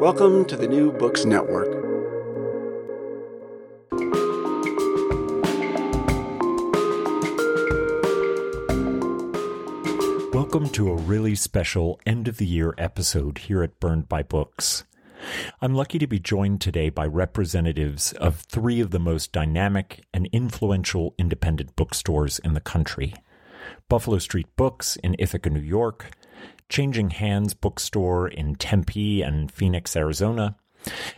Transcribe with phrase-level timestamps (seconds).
[0.00, 1.68] Welcome to the New Books Network.
[10.32, 14.84] Welcome to a really special end of the year episode here at Burned by Books.
[15.60, 20.30] I'm lucky to be joined today by representatives of three of the most dynamic and
[20.32, 23.12] influential independent bookstores in the country
[23.90, 26.16] Buffalo Street Books in Ithaca, New York,
[26.70, 30.54] Changing Hands Bookstore in Tempe and Phoenix, Arizona,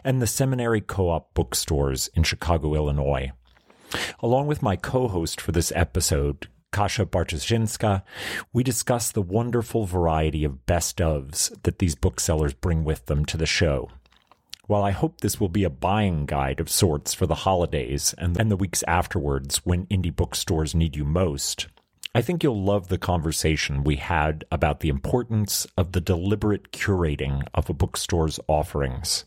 [0.02, 3.32] and the Seminary Co op bookstores in Chicago, Illinois.
[4.20, 8.02] Along with my co host for this episode, Kasia Bartoszyńska,
[8.54, 13.36] we discuss the wonderful variety of best ofs that these booksellers bring with them to
[13.36, 13.90] the show.
[14.68, 18.36] While I hope this will be a buying guide of sorts for the holidays and
[18.36, 21.66] the weeks afterwards when indie bookstores need you most,
[22.14, 27.46] I think you'll love the conversation we had about the importance of the deliberate curating
[27.54, 29.24] of a bookstore's offerings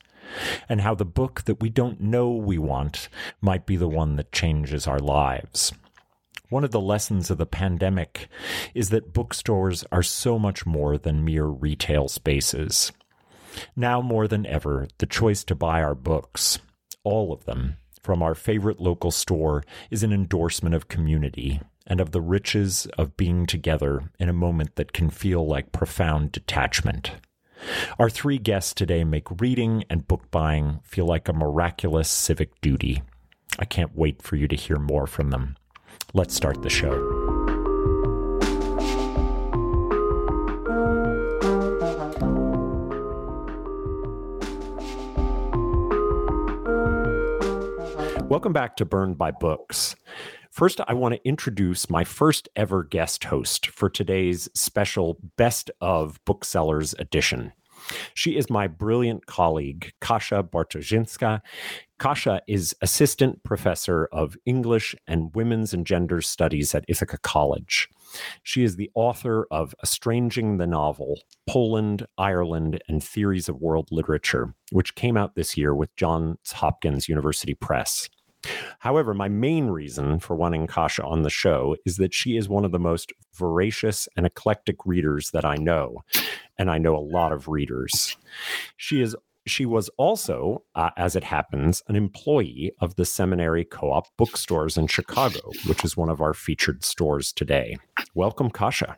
[0.69, 3.09] and how the book that we don't know we want
[3.41, 5.73] might be the one that changes our lives.
[6.49, 8.27] One of the lessons of the pandemic
[8.75, 12.91] is that bookstores are so much more than mere retail spaces.
[13.75, 16.59] Now more than ever, the choice to buy our books,
[17.03, 22.11] all of them, from our favorite local store, is an endorsement of community and of
[22.11, 27.11] the riches of being together in a moment that can feel like profound detachment.
[27.99, 33.03] Our three guests today make reading and book buying feel like a miraculous civic duty.
[33.59, 35.55] I can't wait for you to hear more from them.
[36.13, 37.25] Let's start the show.
[48.27, 49.95] Welcome back to Burned by Books.
[50.55, 56.17] First, I want to introduce my first ever guest host for today's special Best of
[56.23, 57.51] Booksellers edition.
[58.13, 61.41] She is my brilliant colleague, Kasia Bartoszyńska.
[61.99, 67.89] Kasia is assistant professor of English and Women's and Gender Studies at Ithaca College.
[68.41, 74.55] She is the author of Estranging the Novel Poland, Ireland, and Theories of World Literature,
[74.71, 78.07] which came out this year with Johns Hopkins University Press.
[78.79, 82.65] However, my main reason for wanting Kasia on the show is that she is one
[82.65, 86.03] of the most voracious and eclectic readers that I know,
[86.57, 88.17] and I know a lot of readers.
[88.77, 89.15] She is
[89.47, 94.77] she was also, uh, as it happens, an employee of the Seminary Co op bookstores
[94.77, 97.77] in Chicago, which is one of our featured stores today.
[98.15, 98.97] Welcome, Kasia.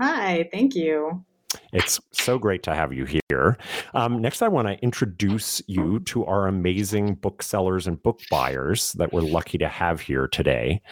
[0.00, 1.24] Hi, thank you.
[1.72, 3.58] It's so great to have you here.
[3.94, 9.12] Um, next, I want to introduce you to our amazing booksellers and book buyers that
[9.12, 10.82] we're lucky to have here today.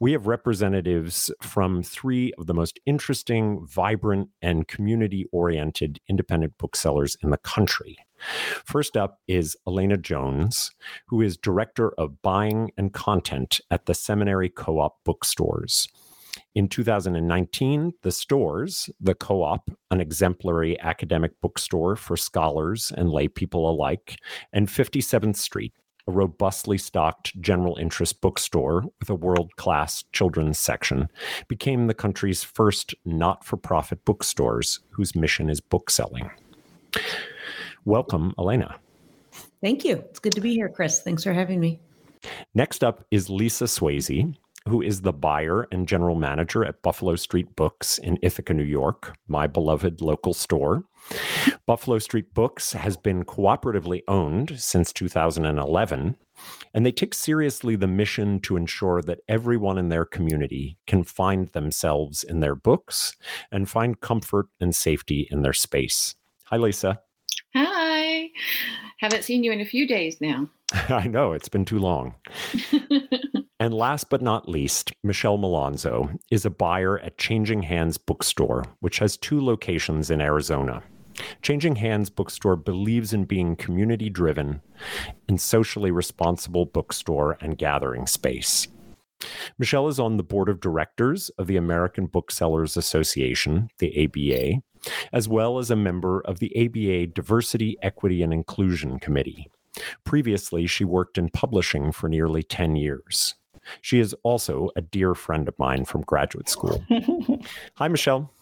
[0.00, 7.16] We have representatives from three of the most interesting, vibrant, and community oriented independent booksellers
[7.22, 7.96] in the country.
[8.64, 10.72] First up is Elena Jones,
[11.06, 15.88] who is Director of Buying and Content at the Seminary Co op bookstores.
[16.58, 23.28] In 2019, the stores, the co op, an exemplary academic bookstore for scholars and lay
[23.28, 24.16] people alike,
[24.52, 25.72] and 57th Street,
[26.08, 31.08] a robustly stocked general interest bookstore with a world class children's section,
[31.46, 36.28] became the country's first not for profit bookstores whose mission is bookselling.
[37.84, 38.80] Welcome, Elena.
[39.62, 39.98] Thank you.
[40.10, 41.02] It's good to be here, Chris.
[41.02, 41.78] Thanks for having me.
[42.52, 44.34] Next up is Lisa Swayze,
[44.68, 49.16] who is the buyer and general manager at Buffalo Street Books in Ithaca, New York,
[49.26, 50.84] my beloved local store.
[51.66, 56.16] Buffalo Street Books has been cooperatively owned since 2011,
[56.74, 61.48] and they take seriously the mission to ensure that everyone in their community can find
[61.48, 63.16] themselves in their books
[63.50, 66.14] and find comfort and safety in their space.
[66.44, 67.00] Hi, Lisa.
[67.54, 68.28] Hi.
[68.98, 70.48] Haven't seen you in a few days now.
[70.88, 72.14] I know, it's been too long.
[73.60, 78.98] and last but not least, Michelle Malonzo is a buyer at Changing Hands Bookstore, which
[78.98, 80.82] has two locations in Arizona.
[81.42, 84.60] Changing Hands Bookstore believes in being community driven
[85.28, 88.68] and socially responsible bookstore and gathering space.
[89.58, 94.62] Michelle is on the board of directors of the American Booksellers Association, the ABA,
[95.12, 99.50] as well as a member of the ABA Diversity, Equity, and Inclusion Committee.
[100.04, 103.34] Previously, she worked in publishing for nearly 10 years.
[103.82, 106.84] She is also a dear friend of mine from graduate school.
[107.74, 108.32] Hi, Michelle.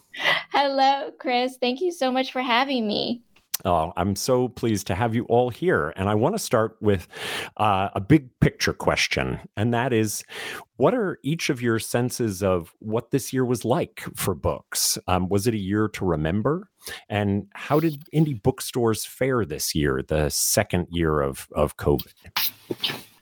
[0.51, 1.57] Hello, Chris.
[1.59, 3.21] Thank you so much for having me.
[3.65, 5.91] Oh, I'm so pleased to have you all here.
[5.95, 7.07] And I want to start with
[7.57, 9.39] uh, a big picture question.
[9.55, 10.23] And that is
[10.75, 14.99] what are each of your senses of what this year was like for books?
[15.07, 16.69] Um, was it a year to remember?
[17.09, 22.13] And how did indie bookstores fare this year, the second year of, of COVID?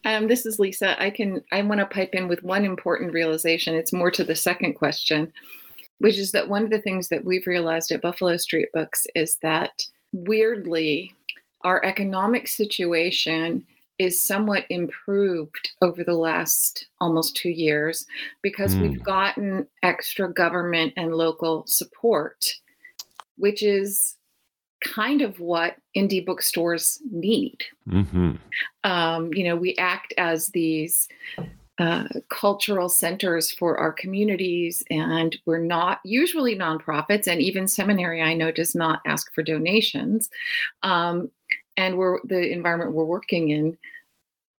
[0.05, 1.01] Um, this is Lisa.
[1.01, 3.73] I can I want to pipe in with one important realization.
[3.73, 5.33] It's more to the second question,
[5.97, 9.37] which is that one of the things that we've realized at Buffalo Street Books is
[9.41, 11.11] that weirdly,
[11.61, 13.65] our economic situation
[13.97, 18.05] is somewhat improved over the last almost two years
[18.43, 18.81] because mm.
[18.81, 22.53] we've gotten extra government and local support,
[23.37, 24.17] which is
[24.85, 27.65] kind of what indie bookstores need.
[27.89, 28.33] Mm-hmm.
[28.83, 31.07] Um, you know, we act as these
[31.77, 38.33] uh, cultural centers for our communities, and we're not usually nonprofits, and even seminary I
[38.33, 40.29] know does not ask for donations.
[40.83, 41.31] Um,
[41.77, 43.77] and we're the environment we're working in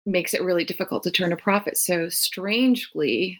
[0.05, 1.77] makes it really difficult to turn a profit.
[1.77, 3.39] So strangely,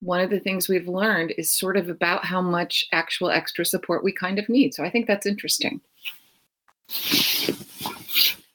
[0.00, 4.02] one of the things we've learned is sort of about how much actual extra support
[4.02, 4.74] we kind of need.
[4.74, 5.80] So I think that's interesting.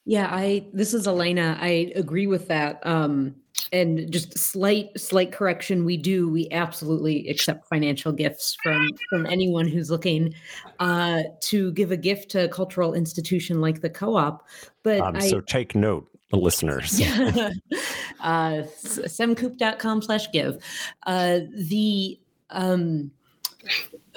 [0.04, 1.58] Yeah, I this is Elena.
[1.60, 2.84] I agree with that.
[2.86, 3.34] Um,
[3.72, 9.68] and just slight slight correction we do we absolutely accept financial gifts from from anyone
[9.68, 10.34] who's looking
[10.80, 14.46] uh, to give a gift to a cultural institution like the co-op
[14.82, 17.00] but um, I, so take note listeners
[18.20, 20.62] uh semcoop.com slash give
[21.06, 22.18] uh the
[22.50, 23.10] um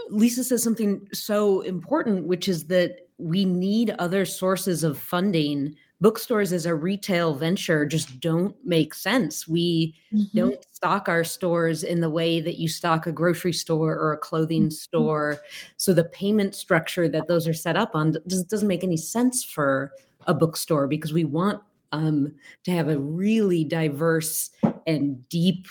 [0.10, 6.52] lisa says something so important which is that we need other sources of funding bookstores
[6.52, 9.48] as a retail venture just don't make sense.
[9.48, 10.38] We mm-hmm.
[10.38, 14.18] don't stock our stores in the way that you stock a grocery store or a
[14.18, 14.72] clothing mm-hmm.
[14.72, 15.38] store.
[15.78, 19.44] So the payment structure that those are set up on just doesn't make any sense
[19.44, 19.92] for
[20.26, 22.34] a bookstore because we want um,
[22.64, 24.50] to have a really diverse
[24.88, 25.68] and deep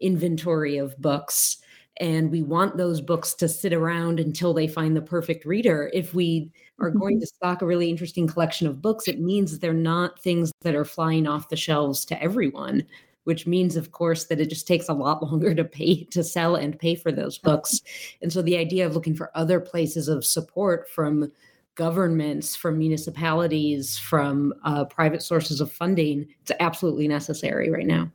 [0.00, 1.58] inventory of books
[1.98, 5.90] and we want those books to sit around until they find the perfect reader.
[5.94, 6.50] If we
[6.80, 7.20] are going mm-hmm.
[7.20, 10.74] to stock a really interesting collection of books, it means that they're not things that
[10.74, 12.84] are flying off the shelves to everyone,
[13.24, 16.56] which means, of course, that it just takes a lot longer to pay to sell
[16.56, 17.80] and pay for those books.
[18.22, 21.30] And so the idea of looking for other places of support from
[21.76, 28.10] governments, from municipalities, from uh, private sources of funding, it's absolutely necessary right now.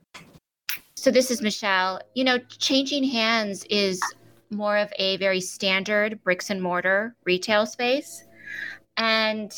[1.00, 1.98] So this is Michelle.
[2.14, 3.98] You know, changing hands is
[4.50, 8.22] more of a very standard bricks and mortar retail space.
[8.98, 9.50] And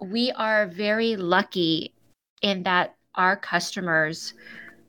[0.00, 1.92] we are very lucky
[2.40, 4.32] in that our customers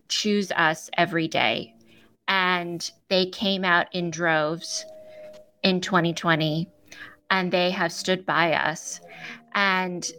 [0.07, 1.73] choose us every day.
[2.29, 4.85] And they came out in droves
[5.61, 6.69] in 2020
[7.29, 9.01] and they have stood by us.
[9.53, 10.09] And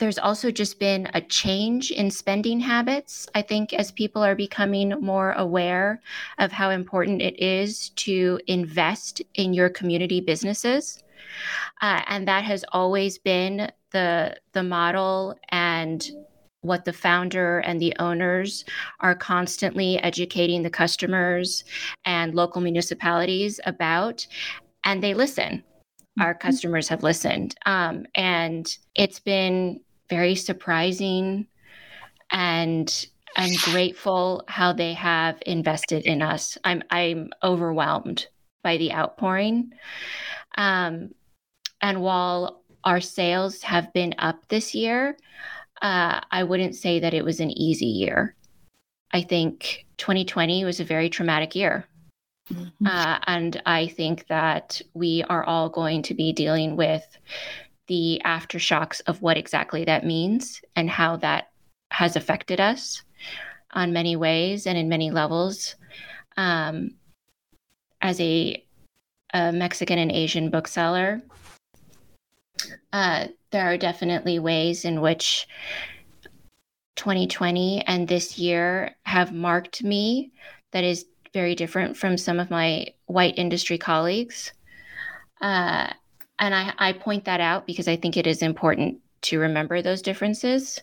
[0.00, 3.28] there's also just been a change in spending habits.
[3.34, 6.00] I think as people are becoming more aware
[6.38, 11.04] of how important it is to invest in your community businesses.
[11.82, 16.10] Uh, and that has always been the the model and
[16.62, 18.64] what the founder and the owners
[19.00, 21.64] are constantly educating the customers
[22.04, 24.26] and local municipalities about
[24.84, 25.64] and they listen
[26.20, 26.46] our mm-hmm.
[26.46, 29.80] customers have listened um, and it's been
[30.10, 31.46] very surprising
[32.30, 36.58] and I'm grateful how they have invested in us.
[36.64, 38.26] I'm I'm overwhelmed
[38.62, 39.72] by the outpouring.
[40.56, 41.14] Um,
[41.80, 45.16] and while our sales have been up this year,
[45.80, 48.34] uh, I wouldn't say that it was an easy year.
[49.12, 51.86] I think 2020 was a very traumatic year.
[52.52, 52.86] Mm-hmm.
[52.86, 57.06] Uh, and I think that we are all going to be dealing with
[57.90, 61.50] the aftershocks of what exactly that means and how that
[61.90, 63.02] has affected us
[63.72, 65.74] on many ways and in many levels.
[66.36, 66.92] Um,
[68.00, 68.64] as a,
[69.34, 71.20] a Mexican and Asian bookseller,
[72.92, 75.48] uh, there are definitely ways in which
[76.94, 80.30] 2020 and this year have marked me
[80.70, 84.52] that is very different from some of my white industry colleagues.
[85.40, 85.88] Uh,
[86.40, 90.02] and I, I, point that out because I think it is important to remember those
[90.02, 90.80] differences.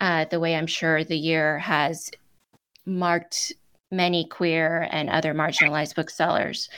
[0.00, 2.10] Uh, the way I'm sure the year has
[2.84, 3.52] marked
[3.92, 6.68] many queer and other marginalized booksellers.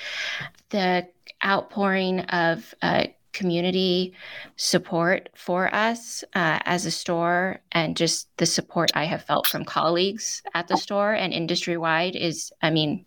[0.71, 1.09] The
[1.43, 4.15] outpouring of uh, community
[4.57, 9.65] support for us uh, as a store and just the support I have felt from
[9.65, 13.05] colleagues at the store and industry wide is, I mean,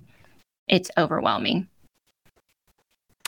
[0.68, 1.68] it's overwhelming.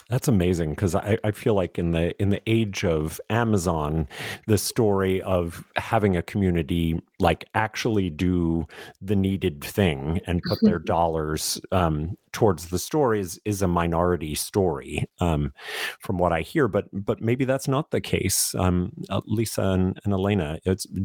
[0.10, 4.08] That's amazing because I, I feel like in the in the age of Amazon,
[4.48, 8.66] the story of having a community like actually do
[9.00, 14.34] the needed thing and put their dollars um, towards the story is, is a minority
[14.34, 15.54] story, um,
[16.00, 16.68] from what I hear.
[16.68, 18.56] But but maybe that's not the case.
[18.56, 20.58] Um, uh, Lisa and, and Elena,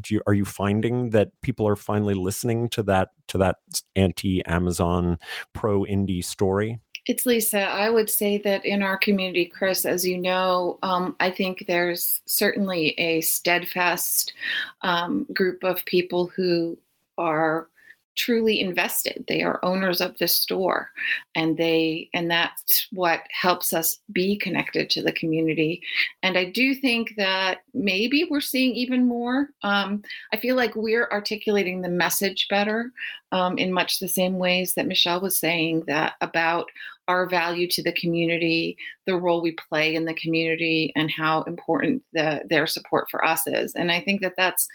[0.08, 3.56] you, are you finding that people are finally listening to that to that
[3.96, 5.18] anti Amazon
[5.52, 6.80] pro indie story?
[7.06, 7.60] It's Lisa.
[7.60, 12.22] I would say that in our community, Chris, as you know, um, I think there's
[12.24, 14.32] certainly a steadfast
[14.80, 16.78] um, group of people who
[17.18, 17.68] are
[18.16, 19.24] truly invested.
[19.26, 20.90] They are owners of the store
[21.34, 25.82] and they and that's what helps us be connected to the community.
[26.22, 29.48] And i do think that maybe we're seeing even more.
[29.62, 32.92] Um, i feel like we're articulating the message better
[33.32, 36.70] um, in much the same ways that michelle was saying that about
[37.08, 42.02] our value to the community the role we play in the community and how important
[42.12, 43.74] the, their support for us is.
[43.74, 44.68] And i think that that's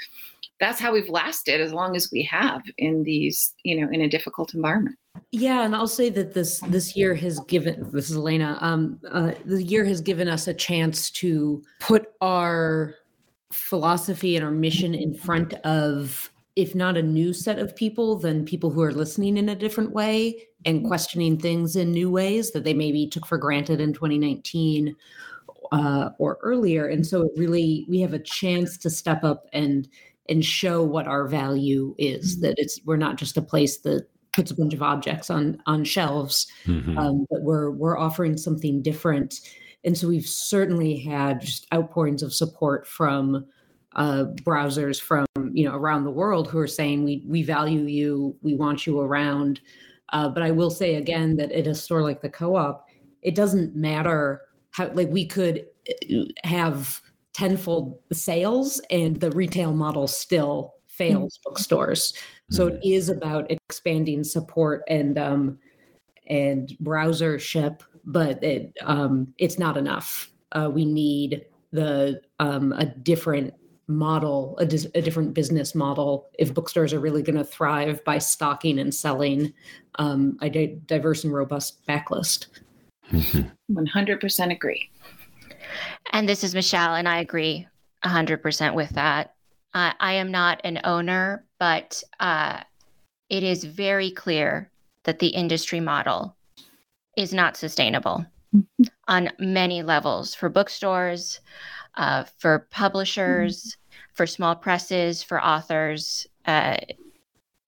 [0.60, 4.10] that's how we've lasted as long as we have in these you know in a
[4.10, 4.98] difficult environment.
[5.32, 9.32] Yeah and i'll say that this this year has given this is elena um uh,
[9.46, 12.96] the year has given us a chance to put our
[13.52, 18.46] philosophy and our mission in front of if not a new set of people then
[18.46, 20.36] people who are listening in a different way
[20.66, 24.94] and questioning things in new ways that they maybe took for granted in 2019
[25.72, 29.88] uh, or earlier and so it really we have a chance to step up and
[30.28, 32.48] and show what our value is mm-hmm.
[32.48, 35.86] that it's we're not just a place that puts a bunch of objects on on
[35.86, 36.98] shelves mm-hmm.
[36.98, 39.40] um, but we're we're offering something different
[39.86, 43.46] and so we've certainly had just outpourings of support from
[44.00, 48.34] uh, browsers from you know around the world who are saying we we value you
[48.42, 49.60] we want you around
[50.14, 52.88] uh, but i will say again that at a store like the co-op
[53.22, 54.42] it doesn't matter
[54.72, 57.02] how like we could uh, have
[57.34, 61.50] tenfold sales and the retail model still fails mm-hmm.
[61.50, 62.14] bookstores
[62.50, 62.96] so it mm.
[62.96, 65.60] is about expanding support and um
[66.28, 73.54] and browsership but it um it's not enough uh, we need the um a different
[73.90, 78.18] model a, dis- a different business model if bookstores are really going to thrive by
[78.18, 79.52] stocking and selling
[79.96, 82.48] um, a di- diverse and robust backlist
[83.12, 84.90] 100% agree
[86.12, 87.68] and this is Michelle, and I agree
[88.04, 89.36] 100% with that.
[89.74, 92.62] Uh, I am not an owner, but uh,
[93.30, 94.72] it is very clear
[95.04, 96.36] that the industry model
[97.16, 98.84] is not sustainable mm-hmm.
[99.08, 101.40] on many levels for bookstores,
[102.00, 104.14] uh, for publishers, mm-hmm.
[104.14, 106.26] for small presses, for authors.
[106.46, 106.78] Uh,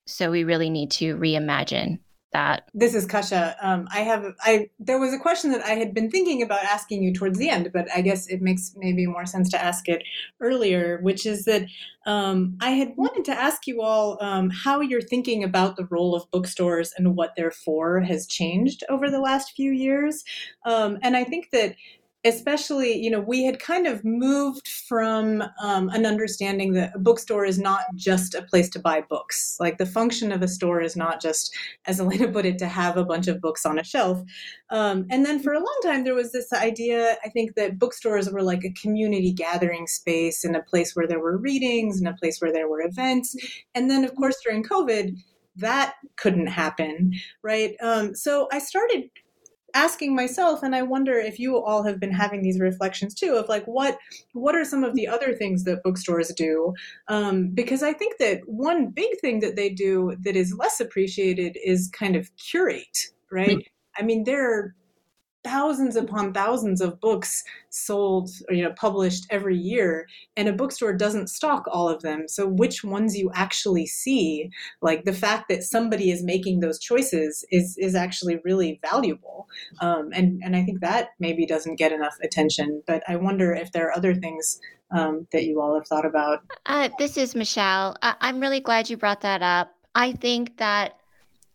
[0.07, 1.99] so we really need to reimagine
[2.33, 5.93] that this is Kasia um, i have i there was a question that i had
[5.93, 9.25] been thinking about asking you towards the end but i guess it makes maybe more
[9.25, 10.03] sense to ask it
[10.39, 11.65] earlier which is that
[12.05, 16.15] um, i had wanted to ask you all um, how you're thinking about the role
[16.15, 20.23] of bookstores and what they're for has changed over the last few years
[20.65, 21.75] um, and i think that
[22.23, 27.45] especially you know we had kind of moved from um, an understanding that a bookstore
[27.45, 29.57] is not just a place to buy books.
[29.59, 32.97] Like the function of a store is not just as elena put it to have
[32.97, 34.21] a bunch of books on a shelf.
[34.69, 38.29] Um, and then for a long time there was this idea i think that bookstores
[38.29, 42.13] were like a community gathering space and a place where there were readings and a
[42.13, 43.35] place where there were events.
[43.75, 45.17] And then of course during covid
[45.57, 47.13] that couldn't happen
[47.43, 47.75] right?
[47.81, 49.09] Um, so i started
[49.73, 53.47] asking myself and i wonder if you all have been having these reflections too of
[53.49, 53.97] like what
[54.33, 56.73] what are some of the other things that bookstores do
[57.07, 61.57] um, because i think that one big thing that they do that is less appreciated
[61.63, 63.97] is kind of curate right mm-hmm.
[63.97, 64.75] i mean there
[65.43, 70.07] thousands upon thousands of books sold or you know published every year
[70.37, 72.27] and a bookstore doesn't stock all of them.
[72.27, 77.43] So which ones you actually see like the fact that somebody is making those choices
[77.51, 79.47] is is actually really valuable.
[79.79, 83.71] Um, and and i think that maybe doesn't get enough attention but i wonder if
[83.71, 84.59] there are other things
[84.91, 86.39] um, that you all have thought about.
[86.65, 87.95] Uh, this is michelle.
[88.01, 89.73] I- i'm really glad you brought that up.
[89.95, 90.97] I think that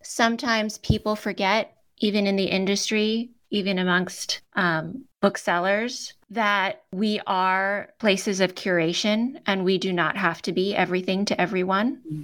[0.02, 8.40] sometimes people forget even in the industry even amongst um, booksellers, that we are places
[8.40, 12.00] of curation and we do not have to be everything to everyone.
[12.10, 12.22] Mm-hmm.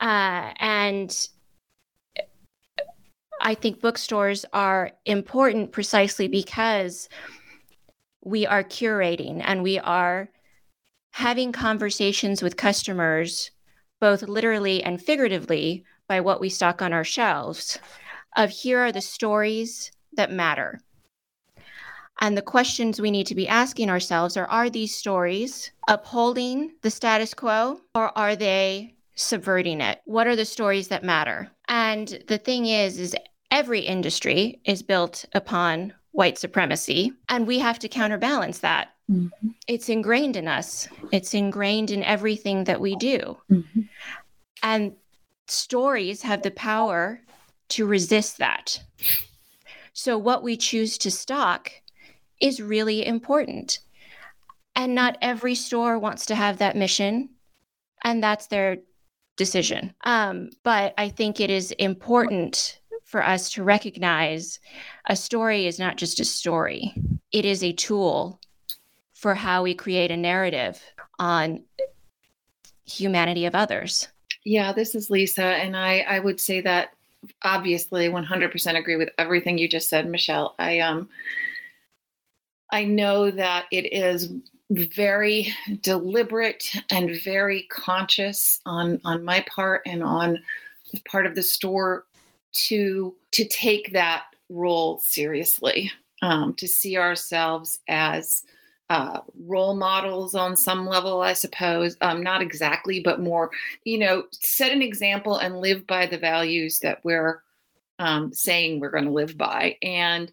[0.00, 1.28] Uh, and
[3.40, 7.08] I think bookstores are important precisely because
[8.24, 10.30] we are curating and we are
[11.12, 13.50] having conversations with customers,
[14.00, 17.78] both literally and figuratively, by what we stock on our shelves
[18.36, 20.80] of here are the stories that matter.
[22.20, 26.90] And the questions we need to be asking ourselves are are these stories upholding the
[26.90, 30.00] status quo or are they subverting it?
[30.04, 31.50] What are the stories that matter?
[31.68, 33.16] And the thing is is
[33.50, 38.94] every industry is built upon white supremacy and we have to counterbalance that.
[39.10, 39.48] Mm-hmm.
[39.66, 40.88] It's ingrained in us.
[41.10, 43.36] It's ingrained in everything that we do.
[43.50, 43.80] Mm-hmm.
[44.62, 44.92] And
[45.48, 47.20] stories have the power
[47.72, 48.82] to resist that.
[49.92, 51.70] So, what we choose to stock
[52.40, 53.80] is really important.
[54.74, 57.30] And not every store wants to have that mission,
[58.02, 58.78] and that's their
[59.36, 59.94] decision.
[60.04, 64.58] Um, but I think it is important for us to recognize
[65.06, 66.94] a story is not just a story,
[67.30, 68.40] it is a tool
[69.12, 70.82] for how we create a narrative
[71.18, 71.62] on
[72.84, 74.08] humanity of others.
[74.44, 76.90] Yeah, this is Lisa, and I, I would say that
[77.42, 80.54] obviously 100% agree with everything you just said, Michelle.
[80.58, 81.08] I um
[82.70, 84.32] I know that it is
[84.70, 85.52] very
[85.82, 90.38] deliberate and very conscious on on my part and on
[90.92, 92.04] the part of the store
[92.52, 95.90] to to take that role seriously
[96.22, 98.44] um, to see ourselves as
[98.92, 101.96] uh, role models on some level, I suppose.
[102.02, 103.50] Um, not exactly, but more,
[103.84, 107.42] you know, set an example and live by the values that we're
[107.98, 109.78] um, saying we're going to live by.
[109.80, 110.30] And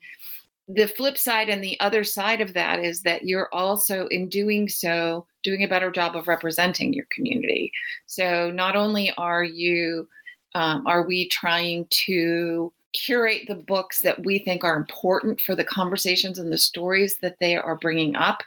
[0.67, 4.67] the flip side and the other side of that is that you're also, in doing
[4.67, 7.71] so, doing a better job of representing your community.
[8.07, 10.09] So not only are you,
[10.53, 15.63] um, are we trying to curate the books that we think are important for the
[15.63, 18.41] conversations and the stories that they are bringing up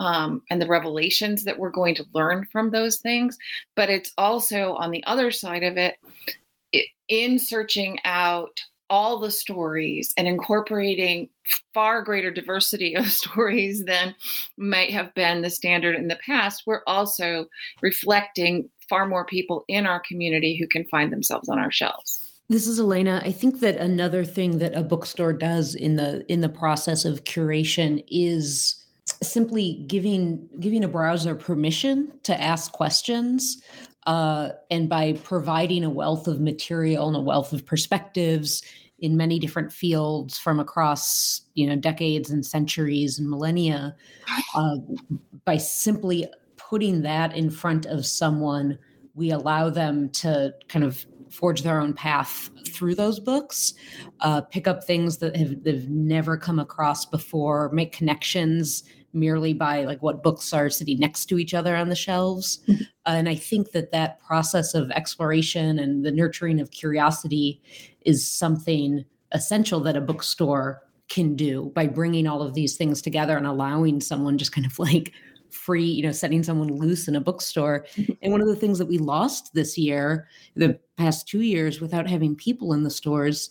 [0.00, 3.38] um, and the revelations that we're going to learn from those things.
[3.76, 5.96] But it's also on the other side of it,
[6.72, 11.28] it in searching out all the stories and incorporating
[11.72, 14.14] far greater diversity of stories than
[14.56, 17.46] might have been the standard in the past, we're also
[17.80, 22.33] reflecting far more people in our community who can find themselves on our shelves.
[22.48, 23.22] This is Elena.
[23.24, 27.24] I think that another thing that a bookstore does in the in the process of
[27.24, 28.84] curation is
[29.22, 33.62] simply giving giving a browser permission to ask questions
[34.06, 38.62] uh, and by providing a wealth of material and a wealth of perspectives
[38.98, 43.96] in many different fields from across you know decades and centuries and millennia
[44.54, 44.76] uh,
[45.46, 46.26] by simply
[46.56, 48.78] putting that in front of someone
[49.14, 53.74] we allow them to kind of forge their own path through those books,
[54.20, 59.84] uh, pick up things that have they've never come across before, make connections merely by
[59.84, 62.60] like what books are sitting next to each other on the shelves.
[62.68, 62.82] Mm-hmm.
[63.06, 67.62] Uh, and I think that that process of exploration and the nurturing of curiosity
[68.04, 73.36] is something essential that a bookstore can do by bringing all of these things together
[73.36, 75.12] and allowing someone just kind of like
[75.54, 77.86] free, you know, setting someone loose in a bookstore.
[77.96, 78.12] Mm-hmm.
[78.22, 82.08] And one of the things that we lost this year, the past two years, without
[82.08, 83.50] having people in the stores,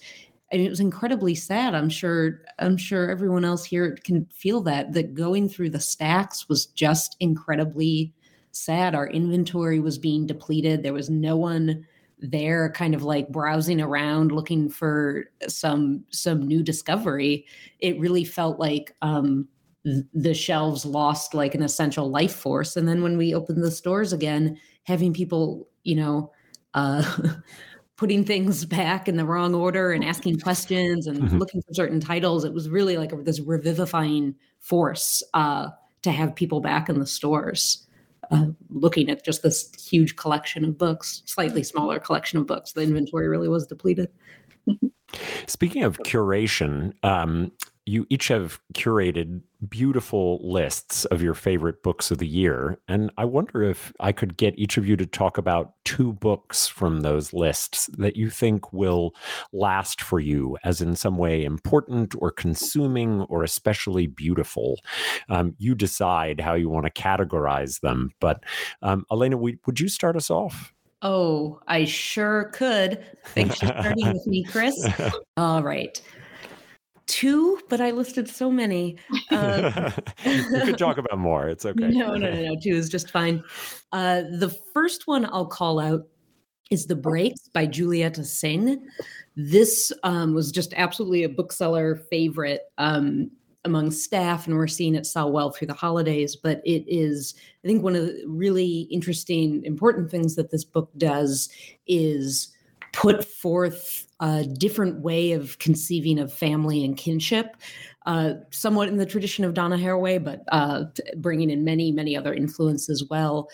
[0.52, 1.74] and it was incredibly sad.
[1.74, 6.48] I'm sure I'm sure everyone else here can feel that that going through the stacks
[6.48, 8.14] was just incredibly
[8.52, 8.94] sad.
[8.94, 10.84] Our inventory was being depleted.
[10.84, 11.86] There was no one
[12.20, 17.46] there kind of like browsing around looking for some some new discovery.
[17.80, 19.48] It really felt like um
[19.86, 22.76] the shelves lost like an essential life force.
[22.76, 26.32] And then when we opened the stores again having people you know
[26.74, 27.04] uh
[27.96, 31.38] putting things back in the wrong order and asking questions and mm-hmm.
[31.38, 35.68] looking for certain titles it was really like this revivifying force uh
[36.02, 37.88] to have people back in the stores
[38.32, 42.72] uh, looking at just this huge collection of books slightly smaller collection of books.
[42.72, 44.10] The inventory really was depleted.
[45.46, 47.52] Speaking of curation, um,
[47.86, 52.80] you each have curated beautiful lists of your favorite books of the year.
[52.88, 56.68] And I wonder if I could get each of you to talk about two books
[56.68, 59.14] from those lists that you think will
[59.52, 64.80] last for you as in some way important or consuming or especially beautiful.
[65.30, 68.12] Um, you decide how you want to categorize them.
[68.20, 68.44] But
[68.82, 70.74] um, Elena, would you start us off?
[71.02, 73.06] Oh, I sure could.
[73.26, 74.88] Thanks for starting with me, Chris.
[75.38, 76.02] All right
[77.08, 78.98] two, but I listed so many.
[79.32, 79.92] Uh,
[80.26, 81.48] you could talk about more.
[81.48, 81.90] It's okay.
[81.90, 82.56] No, no, no, no.
[82.62, 83.44] Two is just fine.
[83.92, 86.08] Uh, the first one I'll call out
[86.70, 88.88] is The Breaks by Julieta Singh.
[89.36, 93.30] This um, was just absolutely a bookseller favorite um,
[93.66, 96.36] among staff, and we're seeing it sell well through the holidays.
[96.36, 100.90] But it is, I think, one of the really interesting, important things that this book
[100.98, 101.50] does
[101.88, 102.53] is
[102.94, 107.58] put forth a different way of conceiving of family and kinship,
[108.06, 110.86] uh, somewhat in the tradition of Donna Haraway, but uh,
[111.18, 113.50] bringing in many, many other influences well,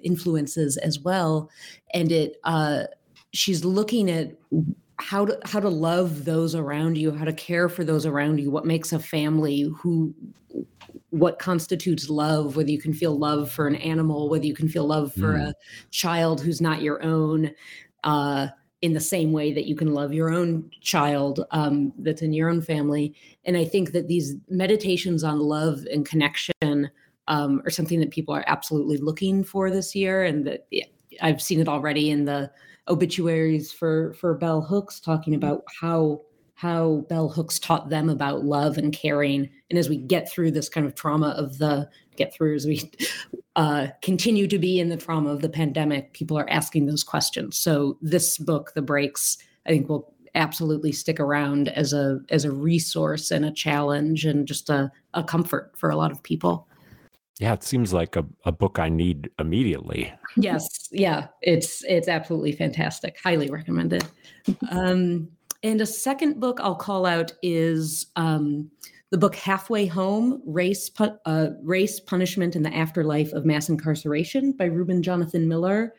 [0.00, 1.50] influences as well.
[1.92, 2.84] And it, uh,
[3.32, 4.32] she's looking at
[4.98, 8.50] how to how to love those around you, how to care for those around you,
[8.50, 10.14] what makes a family, who
[11.10, 14.86] what constitutes love, whether you can feel love for an animal, whether you can feel
[14.86, 15.48] love for mm.
[15.48, 15.54] a
[15.90, 17.50] child who's not your own.
[18.04, 18.48] Uh,
[18.82, 22.50] in the same way that you can love your own child um, that's in your
[22.50, 23.14] own family.
[23.44, 26.90] And I think that these meditations on love and connection
[27.28, 30.24] um, are something that people are absolutely looking for this year.
[30.24, 30.68] And that
[31.22, 32.50] I've seen it already in the
[32.88, 36.20] obituaries for for bell hooks talking about how
[36.54, 40.68] how bell hooks taught them about love and caring and as we get through this
[40.68, 42.90] kind of trauma of the get through as we
[43.56, 47.56] uh, continue to be in the trauma of the pandemic, people are asking those questions.
[47.56, 52.52] So this book, The Breaks, I think will absolutely stick around as a as a
[52.52, 56.68] resource and a challenge and just a, a comfort for a lot of people.
[57.38, 60.12] Yeah, it seems like a, a book I need immediately.
[60.36, 63.18] yes, yeah, it's it's absolutely fantastic.
[63.22, 64.04] Highly recommended.
[64.70, 65.28] Um,
[65.64, 68.70] and a second book I'll call out is um,
[69.16, 74.66] the book Halfway Home Race, uh, Race, Punishment, and the Afterlife of Mass Incarceration by
[74.66, 75.94] Reuben Jonathan Miller.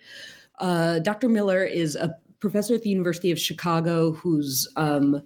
[0.60, 1.27] Uh, Dr.
[1.27, 5.23] Miller is a professor at the University of Chicago whose um,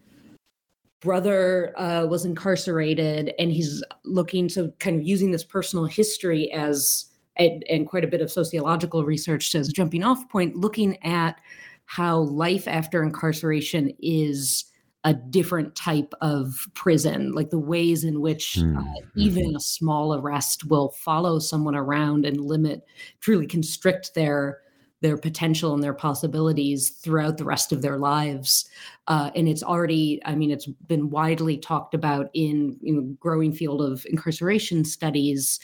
[1.01, 7.07] brother uh, was incarcerated, and he's looking to kind of using this personal history as
[7.35, 11.41] and, and quite a bit of sociological research as a jumping off point, looking at
[11.87, 14.70] how life after incarceration is
[15.03, 18.77] a different type of prison, like the ways in which mm.
[18.77, 19.55] uh, even mm-hmm.
[19.55, 22.85] a small arrest will follow someone around and limit,
[23.19, 24.59] truly constrict their
[25.01, 28.69] their potential and their possibilities throughout the rest of their lives.
[29.07, 33.81] Uh, and it's already, I mean, it's been widely talked about in, in growing field
[33.81, 35.59] of incarceration studies.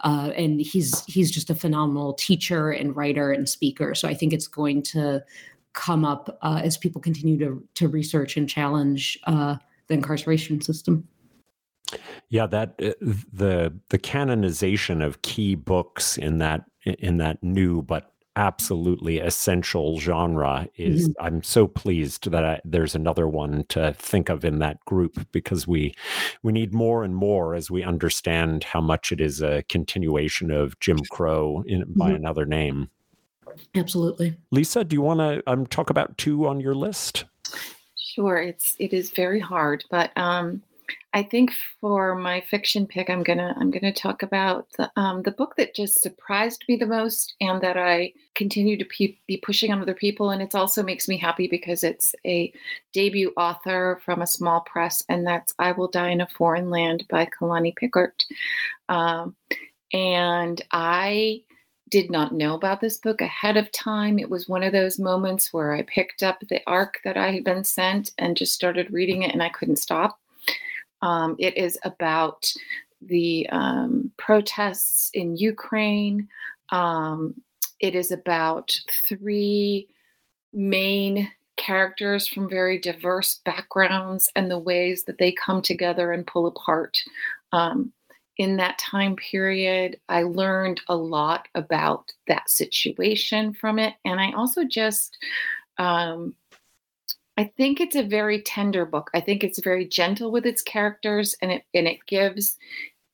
[0.00, 3.94] Uh, and he's he's just a phenomenal teacher and writer and speaker.
[3.94, 5.22] So I think it's going to
[5.72, 9.56] come up uh, as people continue to to research and challenge uh,
[9.86, 11.06] the incarceration system.
[12.28, 18.12] Yeah, that uh, the the canonization of key books in that in that new but
[18.36, 21.26] absolutely essential genre is mm-hmm.
[21.26, 25.66] i'm so pleased that I, there's another one to think of in that group because
[25.66, 25.94] we
[26.44, 30.78] we need more and more as we understand how much it is a continuation of
[30.78, 31.98] jim crow in, mm-hmm.
[31.98, 32.88] by another name
[33.74, 34.36] Absolutely.
[34.50, 37.24] Lisa, do you want to um, talk about two on your list?
[37.96, 38.38] Sure.
[38.38, 40.62] It's it is very hard, but um,
[41.12, 45.30] I think for my fiction pick, I'm gonna I'm gonna talk about the um, the
[45.32, 49.72] book that just surprised me the most, and that I continue to pe- be pushing
[49.72, 50.30] on other people.
[50.30, 52.52] And it also makes me happy because it's a
[52.92, 57.04] debut author from a small press, and that's "I Will Die in a Foreign Land"
[57.08, 58.24] by Kalani Pickhart.
[58.88, 59.34] Um,
[59.92, 61.42] and I
[61.90, 64.18] did not know about this book ahead of time.
[64.18, 67.44] It was one of those moments where I picked up the arc that I had
[67.44, 70.18] been sent and just started reading it, and I couldn't stop.
[71.02, 72.52] Um, it is about
[73.02, 76.28] the um, protests in Ukraine.
[76.70, 77.34] Um,
[77.80, 78.76] it is about
[79.08, 79.88] three
[80.52, 86.46] main characters from very diverse backgrounds and the ways that they come together and pull
[86.46, 86.98] apart.
[87.52, 87.92] Um,
[88.40, 90.00] in that time period.
[90.08, 93.92] I learned a lot about that situation from it.
[94.06, 95.18] And I also just,
[95.76, 96.34] um,
[97.36, 99.10] I think it's a very tender book.
[99.12, 102.56] I think it's very gentle with its characters and it, and it gives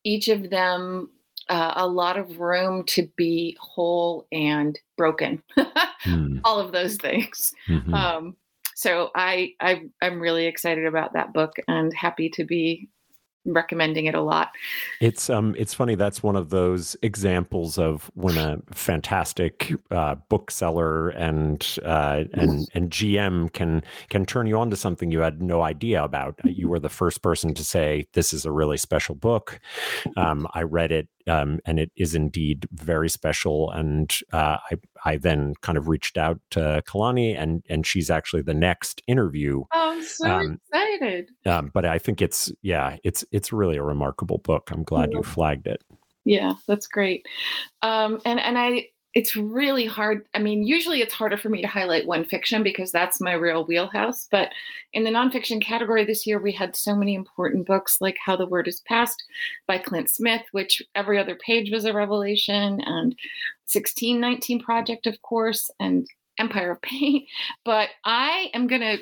[0.05, 1.11] each of them
[1.49, 5.43] uh, a lot of room to be whole and broken.
[5.59, 6.41] mm.
[6.45, 7.53] All of those things.
[7.69, 7.95] Mm-hmm.
[7.95, 8.37] Um,
[8.77, 12.89] so I, I I'm really excited about that book and happy to be
[13.47, 14.51] recommending it a lot.
[15.01, 21.11] It's um it's funny that's one of those examples of when a fantastic uh, bookseller
[21.11, 25.63] and uh, and and GM can can turn you on to something you had no
[25.63, 26.39] idea about.
[26.45, 29.61] You were the first person to say this is a really special book.
[30.17, 33.71] Um, I read it um, and it is indeed very special.
[33.71, 38.43] And uh, I, I then kind of reached out to Kalani, and and she's actually
[38.43, 39.65] the next interview.
[39.73, 41.31] Oh, I'm so um, excited!
[41.45, 44.71] Um, but I think it's yeah, it's it's really a remarkable book.
[44.71, 45.83] I'm glad you flagged it.
[46.25, 47.27] Yeah, that's great.
[47.83, 50.27] Um, and and I it's really hard.
[50.35, 53.65] I mean, usually it's harder for me to highlight one fiction because that's my real
[53.65, 54.29] wheelhouse.
[54.31, 54.51] But
[54.93, 58.47] in the nonfiction category this year, we had so many important books like How the
[58.47, 59.25] Word is Passed
[59.67, 63.17] by Clint Smith, which every other page was a revelation, and
[63.73, 66.07] 1619 Project, of course, and
[66.39, 67.27] Empire of Pain.
[67.65, 68.99] But I am going to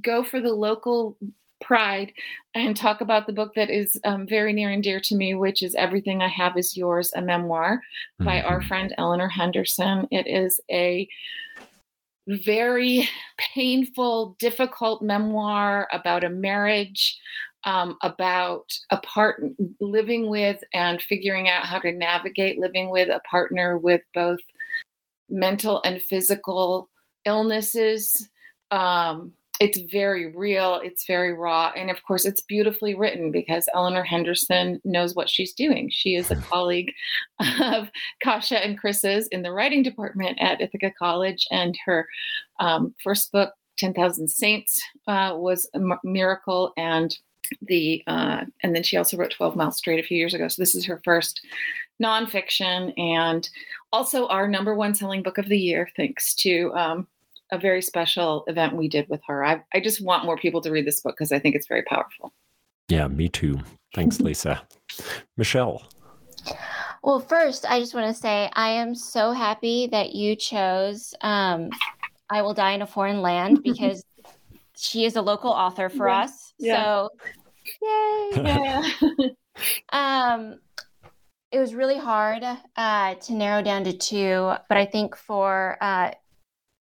[0.00, 1.16] go for the local
[1.60, 2.12] pride
[2.54, 5.62] and talk about the book that is um, very near and dear to me, which
[5.62, 8.24] is Everything I Have Is Yours, a memoir mm-hmm.
[8.24, 8.68] by our mm-hmm.
[8.68, 10.06] friend Eleanor Henderson.
[10.10, 11.08] It is a
[12.28, 13.08] very
[13.54, 17.18] painful, difficult memoir about a marriage,
[17.66, 19.42] um, about a part
[19.80, 24.38] living with and figuring out how to navigate living with a partner with both
[25.28, 26.88] mental and physical
[27.24, 28.28] illnesses.
[28.70, 34.04] Um, it's very real, it's very raw, and of course, it's beautifully written because Eleanor
[34.04, 35.88] Henderson knows what she's doing.
[35.90, 36.92] She is a colleague
[37.60, 37.90] of
[38.22, 42.06] Kasia and Chris's in the writing department at Ithaca College, and her
[42.60, 47.16] um, first book, 10,000 Saints, uh, was a miracle, and
[47.62, 50.48] the uh, and then she also wrote 12 Miles Straight a few years ago.
[50.48, 51.40] So this is her first
[52.02, 53.48] nonfiction and
[53.92, 57.06] also our number one selling book of the year, thanks to um,
[57.50, 59.44] a very special event we did with her.
[59.44, 61.82] I, I just want more people to read this book because I think it's very
[61.82, 62.32] powerful.
[62.88, 63.60] Yeah, me too.
[63.94, 64.62] Thanks, Lisa.
[65.36, 65.86] Michelle.
[67.02, 71.70] Well, first, I just want to say I am so happy that you chose um,
[72.30, 74.04] I Will Die in a Foreign Land because
[74.76, 76.22] she is a local author for yeah.
[76.22, 76.45] us.
[76.58, 76.82] Yeah.
[76.82, 77.10] So,
[77.82, 78.30] yay.
[78.44, 78.88] Yeah.
[79.92, 80.58] um,
[81.50, 82.42] it was really hard
[82.76, 86.10] uh, to narrow down to two, but I think for uh,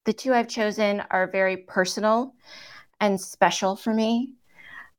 [0.06, 2.34] the two I've chosen are very personal
[3.00, 4.34] and special for me.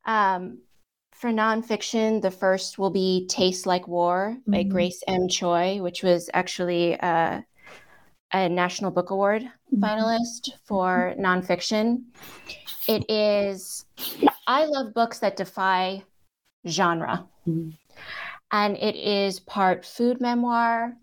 [0.04, 0.58] Um,
[1.12, 4.70] for nonfiction, the first will be Taste Like War by mm-hmm.
[4.70, 5.28] Grace M.
[5.28, 7.40] Cho, which was actually uh,
[8.32, 9.84] a National Book Award mm-hmm.
[9.84, 12.02] finalist for nonfiction.
[12.88, 13.84] It is,
[14.46, 16.02] I love books that defy
[16.66, 17.26] genre.
[17.46, 17.70] Mm-hmm.
[18.52, 20.94] And it is part food memoir,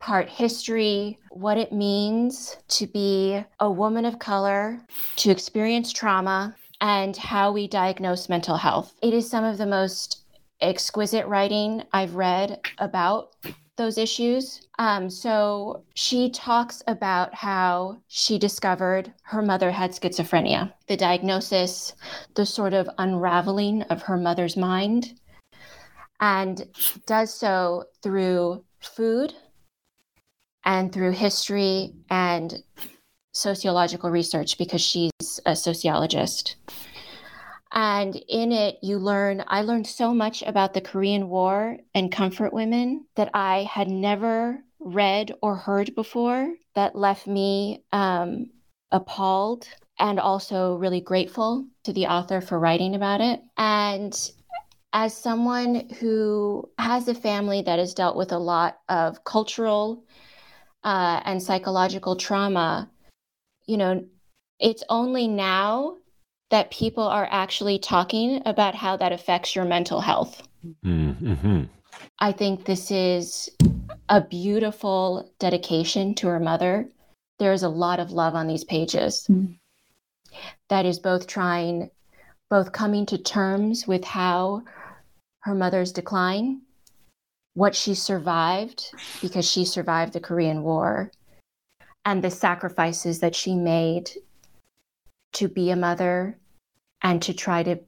[0.00, 4.80] part history, what it means to be a woman of color,
[5.16, 8.94] to experience trauma, and how we diagnose mental health.
[9.02, 10.24] It is some of the most
[10.60, 13.34] exquisite writing I've read about
[13.78, 14.68] those issues.
[14.78, 21.94] Um, so she talks about how she discovered her mother had schizophrenia, the diagnosis,
[22.34, 25.18] the sort of unraveling of her mother's mind,
[26.20, 26.66] and
[27.06, 29.32] does so through food
[30.64, 32.62] and through history and
[33.32, 36.56] sociological research because she's a sociologist.
[37.80, 42.52] And in it, you learn, I learned so much about the Korean War and comfort
[42.52, 48.50] women that I had never read or heard before that left me um,
[48.90, 53.40] appalled and also really grateful to the author for writing about it.
[53.56, 54.12] And
[54.92, 60.02] as someone who has a family that has dealt with a lot of cultural
[60.82, 62.90] uh, and psychological trauma,
[63.66, 64.04] you know,
[64.58, 65.98] it's only now
[66.50, 70.46] that people are actually talking about how that affects your mental health.
[70.84, 71.64] Mm-hmm.
[72.18, 73.50] I think this is
[74.08, 76.88] a beautiful dedication to her mother.
[77.38, 79.26] There is a lot of love on these pages.
[79.30, 79.52] Mm-hmm.
[80.68, 81.90] That is both trying,
[82.50, 84.62] both coming to terms with how
[85.40, 86.62] her mother's decline
[87.54, 91.10] what she survived because she survived the Korean War
[92.04, 94.10] and the sacrifices that she made
[95.34, 96.38] to be a mother
[97.02, 97.78] and to try to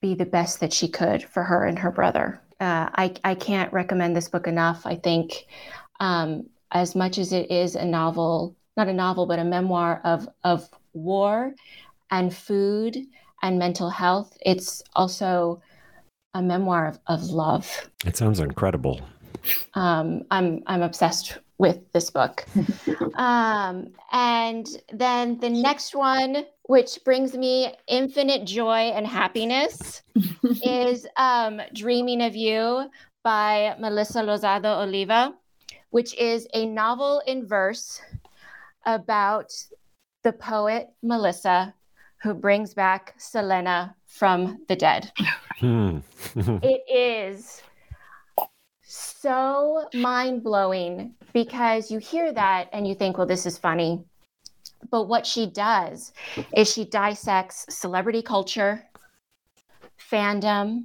[0.00, 2.40] be the best that she could for her and her brother.
[2.60, 4.84] Uh, I, I can't recommend this book enough.
[4.84, 5.46] I think
[6.00, 10.28] um, as much as it is a novel, not a novel, but a memoir of,
[10.44, 11.54] of war
[12.10, 12.96] and food
[13.42, 15.62] and mental health, it's also
[16.34, 17.90] a memoir of, of love.
[18.06, 19.00] It sounds incredible.
[19.74, 22.44] Um, I'm I'm obsessed with this book.
[23.14, 30.02] um, and then the next one, which brings me infinite joy and happiness,
[30.64, 32.90] is um, Dreaming of You
[33.22, 35.34] by Melissa Lozada Oliva,
[35.90, 38.00] which is a novel in verse
[38.84, 39.52] about
[40.22, 41.74] the poet Melissa
[42.22, 45.10] who brings back Selena from the dead.
[45.58, 45.98] Hmm.
[46.36, 47.62] it is
[48.82, 54.04] so mind blowing because you hear that and you think, well, this is funny.
[54.90, 56.12] But what she does
[56.56, 58.84] is she dissects celebrity culture,
[60.10, 60.84] fandom,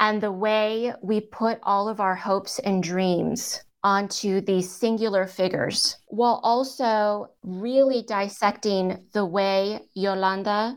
[0.00, 5.98] and the way we put all of our hopes and dreams onto these singular figures
[6.08, 10.76] while also really dissecting the way Yolanda,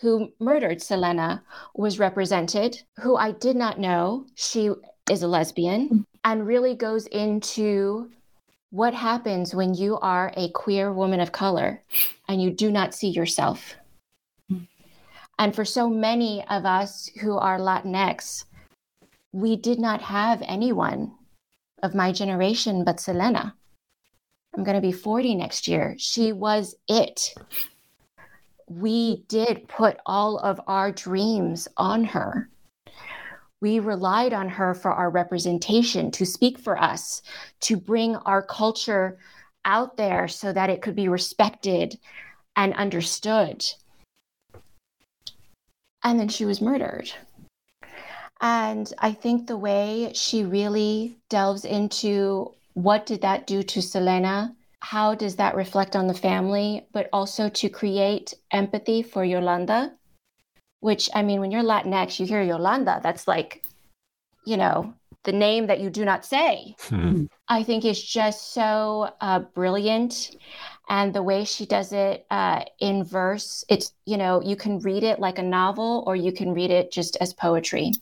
[0.00, 4.70] who murdered Selena, was represented, who I did not know she
[5.10, 8.10] is a lesbian, and really goes into
[8.70, 11.80] what happens when you are a queer woman of color
[12.26, 13.76] and you do not see yourself.
[15.38, 18.44] And for so many of us who are Latinx,
[19.30, 21.12] we did not have anyone
[21.84, 23.54] of my generation but Selena.
[24.56, 25.94] I'm going to be 40 next year.
[25.96, 27.34] She was it.
[28.68, 32.48] We did put all of our dreams on her.
[33.60, 37.22] We relied on her for our representation, to speak for us,
[37.60, 39.18] to bring our culture
[39.64, 41.98] out there so that it could be respected
[42.54, 43.64] and understood.
[46.02, 47.10] And then she was murdered.
[48.40, 54.54] And I think the way she really delves into what did that do to Selena?
[54.80, 56.86] How does that reflect on the family?
[56.92, 59.92] But also to create empathy for Yolanda,
[60.80, 63.64] which I mean, when you're Latinx, you hear Yolanda, that's like,
[64.44, 66.76] you know, the name that you do not say.
[66.82, 67.26] Hmm.
[67.48, 70.36] I think is just so uh, brilliant.
[70.88, 75.02] And the way she does it uh, in verse, it's, you know, you can read
[75.02, 77.92] it like a novel or you can read it just as poetry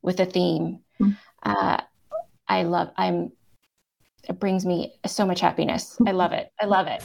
[0.00, 0.80] with a theme.
[1.00, 1.12] Mm-hmm.
[1.42, 1.78] Uh,
[2.48, 2.90] I love.
[2.96, 3.32] I'm.
[4.28, 5.96] It brings me so much happiness.
[6.06, 6.50] I love it.
[6.60, 7.02] I love it.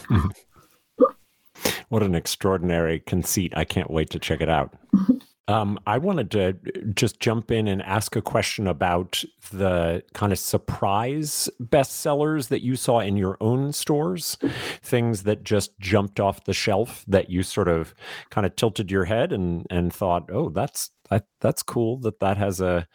[1.89, 3.53] What an extraordinary conceit!
[3.55, 4.73] I can't wait to check it out.
[5.49, 6.53] Um, I wanted to
[6.93, 12.77] just jump in and ask a question about the kind of surprise bestsellers that you
[12.77, 14.37] saw in your own stores,
[14.81, 17.93] things that just jumped off the shelf that you sort of
[18.29, 22.37] kind of tilted your head and and thought, oh, that's that, that's cool that that
[22.37, 22.87] has a,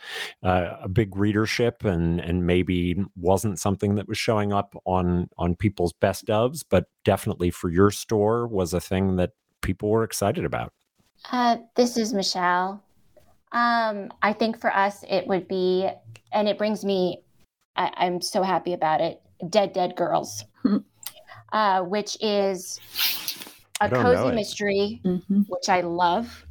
[0.43, 5.55] a, a big readership and and maybe wasn't something that was showing up on on
[5.55, 10.47] people's best ofs, but definitely for your store was a thing that people were excited
[10.47, 10.73] about.
[11.31, 12.83] Uh, this is Michelle.
[13.53, 15.89] Um, I think for us, it would be,
[16.33, 17.23] and it brings me,
[17.77, 20.45] I, am so happy about it Dead Dead Girls,
[21.53, 22.81] uh, which is
[23.81, 25.43] a cozy mystery, mm-hmm.
[25.49, 26.45] which I love.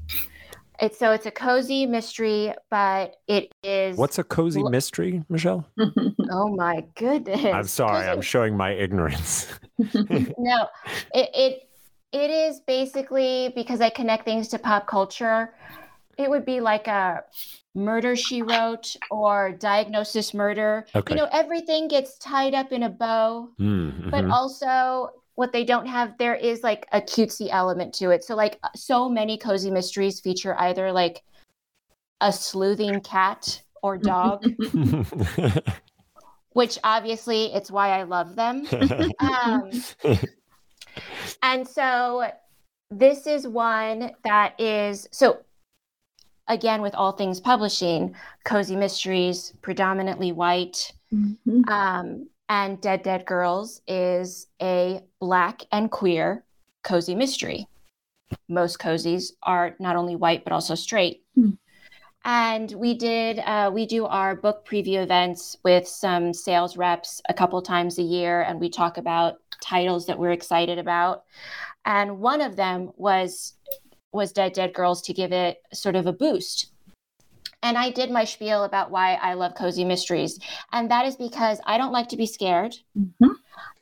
[0.80, 3.98] It's so it's a cozy mystery, but it is.
[3.98, 5.68] What's a cozy mystery, Michelle?
[6.30, 7.46] oh my goodness!
[7.46, 8.10] I'm sorry, cozy.
[8.12, 9.48] I'm showing my ignorance.
[9.80, 10.68] no,
[11.14, 11.67] it, it
[12.12, 15.54] it is basically because I connect things to pop culture.
[16.18, 17.24] It would be like a
[17.76, 20.86] murder she wrote or diagnosis murder.
[20.96, 21.14] Okay.
[21.14, 24.10] You know, everything gets tied up in a bow, mm-hmm.
[24.10, 28.24] but also what they don't have there is like a cutesy element to it.
[28.24, 31.24] So like so many cozy mysteries feature either like
[32.22, 34.44] a sleuthing cat or dog.
[36.58, 38.66] which obviously it's why I love them.
[39.20, 39.70] um,
[41.42, 42.30] and so
[42.90, 45.40] this is one that is so
[46.48, 51.68] again with all things publishing cozy mysteries predominantly white mm-hmm.
[51.70, 56.44] um, and dead dead girls is a black and queer
[56.84, 57.68] cozy mystery
[58.48, 61.58] most cozies are not only white but also straight mm.
[62.24, 67.34] and we did uh, we do our book preview events with some sales reps a
[67.34, 71.24] couple times a year and we talk about titles that we're excited about.
[71.86, 73.54] And one of them was
[74.12, 76.72] was Dead Dead Girls to give it sort of a boost.
[77.64, 80.40] And I did my spiel about why I love cozy mysteries.
[80.72, 82.76] And that is because I don't like to be scared.
[82.98, 83.32] Mm-hmm.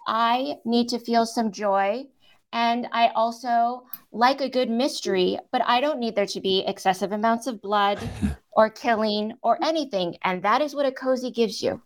[0.08, 2.06] I need to feel some joy.
[2.54, 7.12] And I also like a good mystery, but I don't need there to be excessive
[7.12, 8.00] amounts of blood
[8.52, 10.16] or killing or anything.
[10.24, 11.82] And that is what a cozy gives you.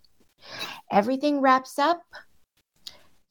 [0.91, 2.01] Everything wraps up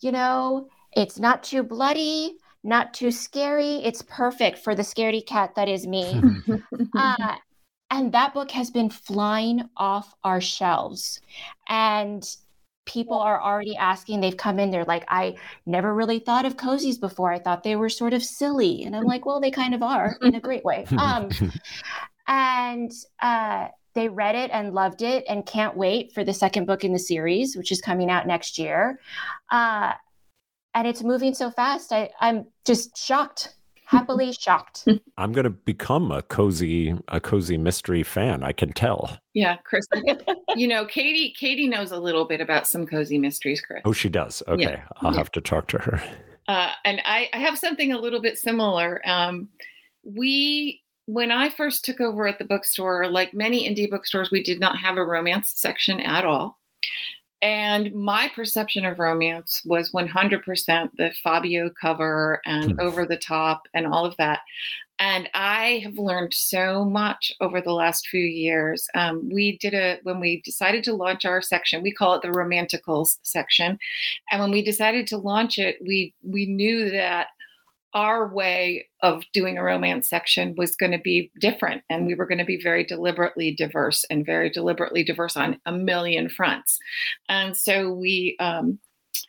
[0.00, 3.76] you know, it's not too bloody, not too scary.
[3.84, 6.20] It's perfect for the scaredy cat that is me.
[6.96, 7.34] uh,
[7.90, 11.20] and that book has been flying off our shelves.
[11.68, 12.24] And
[12.88, 14.20] people are already asking.
[14.20, 15.36] They've come in, they're like, I
[15.66, 17.32] never really thought of cozies before.
[17.32, 18.84] I thought they were sort of silly.
[18.84, 20.86] And I'm like, well, they kind of are in a great way.
[20.98, 21.30] Um,
[22.26, 22.92] and
[23.22, 26.92] uh, they read it and loved it and can't wait for the second book in
[26.92, 29.00] the series, which is coming out next year.
[29.50, 29.92] Uh,
[30.74, 31.92] and it's moving so fast.
[31.92, 33.54] I, I'm just shocked
[33.88, 34.86] happily shocked.
[35.16, 38.42] I'm going to become a cozy a cozy mystery fan.
[38.42, 39.18] I can tell.
[39.34, 39.86] Yeah, Chris.
[40.56, 43.82] you know, Katie Katie knows a little bit about some cozy mysteries, Chris.
[43.84, 44.42] Oh, she does.
[44.46, 44.84] Okay, yeah.
[44.98, 45.18] I'll yeah.
[45.18, 46.02] have to talk to her.
[46.46, 49.02] Uh, and I, I have something a little bit similar.
[49.06, 49.48] Um,
[50.02, 54.60] we when I first took over at the bookstore, like many indie bookstores, we did
[54.60, 56.58] not have a romance section at all.
[57.40, 62.80] And my perception of romance was 100% the Fabio cover and hmm.
[62.80, 64.40] over the top and all of that.
[64.98, 68.86] And I have learned so much over the last few years.
[68.94, 72.28] Um, we did a, when we decided to launch our section, we call it the
[72.28, 73.78] Romanticals section.
[74.30, 77.28] And when we decided to launch it, we, we knew that
[77.94, 82.26] our way of doing a romance section was going to be different and we were
[82.26, 86.78] going to be very deliberately diverse and very deliberately diverse on a million fronts.
[87.28, 88.78] And so we um,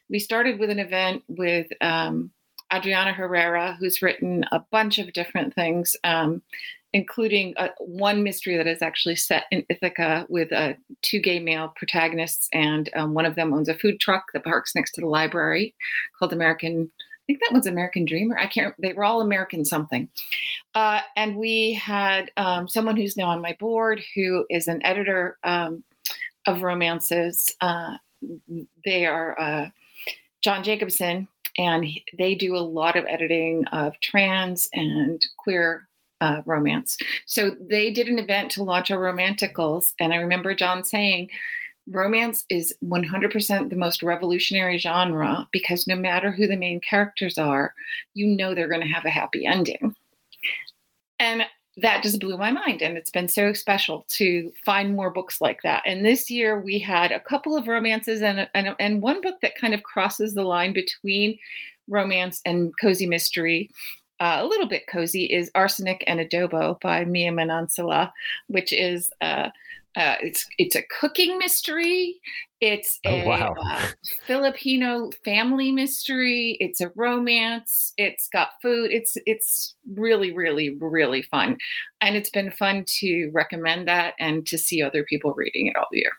[0.10, 2.32] we started with an event with um,
[2.74, 6.42] adriana herrera who's written a bunch of different things um,
[6.92, 12.48] including one mystery that is actually set in ithaca with uh, two gay male protagonists
[12.54, 15.74] and um, one of them owns a food truck that parks next to the library
[16.18, 16.92] called american
[17.30, 18.40] think that was American Dreamer.
[18.40, 18.74] I can't.
[18.80, 20.10] They were all American something.
[20.74, 25.38] Uh, and we had um, someone who's now on my board who is an editor
[25.44, 25.84] um,
[26.48, 27.56] of romances.
[27.62, 27.98] Uh,
[28.84, 29.70] they are uh,
[30.42, 31.28] John Jacobson,
[31.60, 35.88] and he, they do a lot of editing of trans and queer
[36.22, 36.98] uh, romance.
[37.28, 41.30] So they did an event to launch our romanticals, and I remember John saying,
[41.90, 47.74] romance is 100% the most revolutionary genre because no matter who the main characters are,
[48.14, 49.96] you know they're going to have a happy ending.
[51.20, 51.44] And
[51.78, 52.82] that just blew my mind.
[52.82, 55.84] And it's been so special to find more books like that.
[55.86, 59.58] And this year we had a couple of romances and, and, and one book that
[59.58, 61.38] kind of crosses the line between
[61.88, 63.70] romance and cozy mystery.
[64.20, 68.12] Uh, a little bit cozy is Arsenic and Adobo by Mia Manansala,
[68.48, 69.50] which is uh,
[69.96, 72.20] uh, it's it's a cooking mystery.
[72.62, 73.56] It's oh, a oh, wow.
[73.60, 73.88] uh,
[74.28, 76.58] Filipino family mystery.
[76.60, 77.94] It's a romance.
[77.98, 78.92] It's got food.
[78.92, 81.58] It's it's really really really fun,
[82.02, 85.88] and it's been fun to recommend that and to see other people reading it all
[85.92, 86.12] year.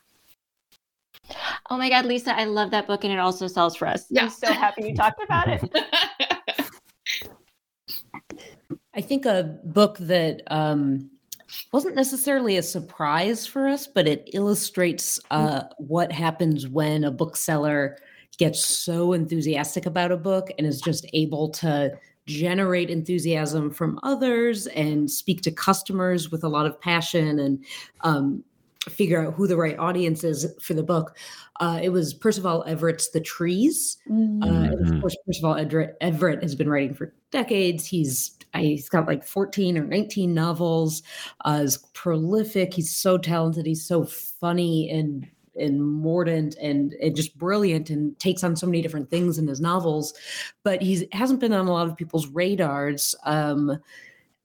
[1.69, 4.05] Oh my God, Lisa, I love that book, and it also sells for us.
[4.09, 4.23] Yeah.
[4.23, 5.63] I'm so happy you talked about it.
[8.93, 11.09] I think a book that um,
[11.71, 15.23] wasn't necessarily a surprise for us, but it illustrates mm.
[15.31, 17.97] uh, what happens when a bookseller
[18.37, 21.91] gets so enthusiastic about a book and is just able to
[22.27, 27.63] generate enthusiasm from others and speak to customers with a lot of passion and
[28.01, 28.43] um,
[28.89, 31.17] figure out who the right audience is for the book.
[31.59, 33.97] Uh, it was Percival Everett's The Trees.
[34.09, 34.43] Mm-hmm.
[34.43, 37.85] Uh, of course, Percival Everett, Everett has been writing for decades.
[37.85, 41.03] He's he's got like 14 or 19 novels.
[41.45, 42.73] Uh, is prolific.
[42.73, 43.65] He's so talented.
[43.65, 45.27] He's so funny and
[45.59, 49.59] and mordant and, and just brilliant and takes on so many different things in his
[49.59, 50.13] novels
[50.63, 53.77] but he hasn't been on a lot of people's radars um,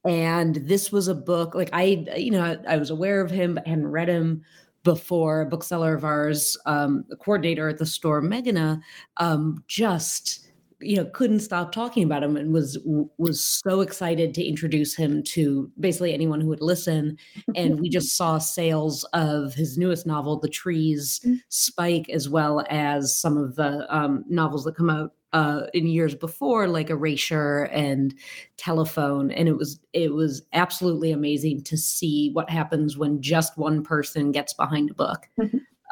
[0.05, 3.67] and this was a book like i you know i was aware of him but
[3.67, 4.43] hadn't read him
[4.83, 8.81] before a bookseller of ours um, the coordinator at the store megana
[9.19, 10.46] um, just
[10.81, 12.79] you know couldn't stop talking about him and was
[13.19, 17.17] was so excited to introduce him to basically anyone who would listen.
[17.55, 21.39] And we just saw sales of his newest novel the trees mm.
[21.49, 26.15] spike as well as some of the um, novels that come out uh, in years
[26.15, 28.15] before like erasure and
[28.57, 29.31] telephone.
[29.31, 34.33] And it was it was absolutely amazing to see what happens when just one person
[34.33, 35.29] gets behind a book.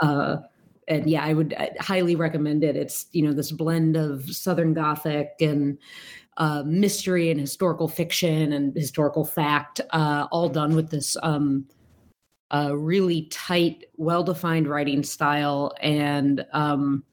[0.02, 0.38] Uh,
[0.88, 2.76] and yeah, I would I highly recommend it.
[2.76, 5.78] It's you know this blend of Southern Gothic and
[6.36, 11.66] uh, mystery and historical fiction and historical fact, uh, all done with this um,
[12.52, 17.04] uh, really tight, well-defined writing style and um,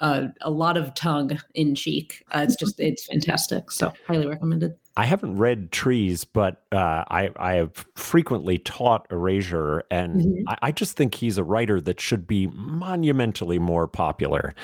[0.00, 2.24] uh, a lot of tongue in cheek.
[2.32, 3.70] Uh, it's just it's fantastic.
[3.70, 4.76] So highly recommended.
[4.98, 10.48] I haven't read Trees, but uh, I I have frequently taught Erasure, and mm-hmm.
[10.48, 14.56] I, I, just think he's a writer that should be monumentally more popular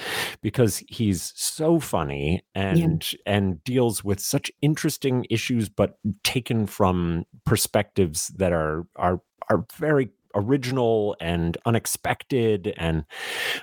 [0.42, 3.18] because he's so funny and yeah.
[3.26, 10.10] and deals with such interesting issues, but taken from perspectives that are are are very
[10.34, 12.74] original and unexpected.
[12.76, 13.04] And,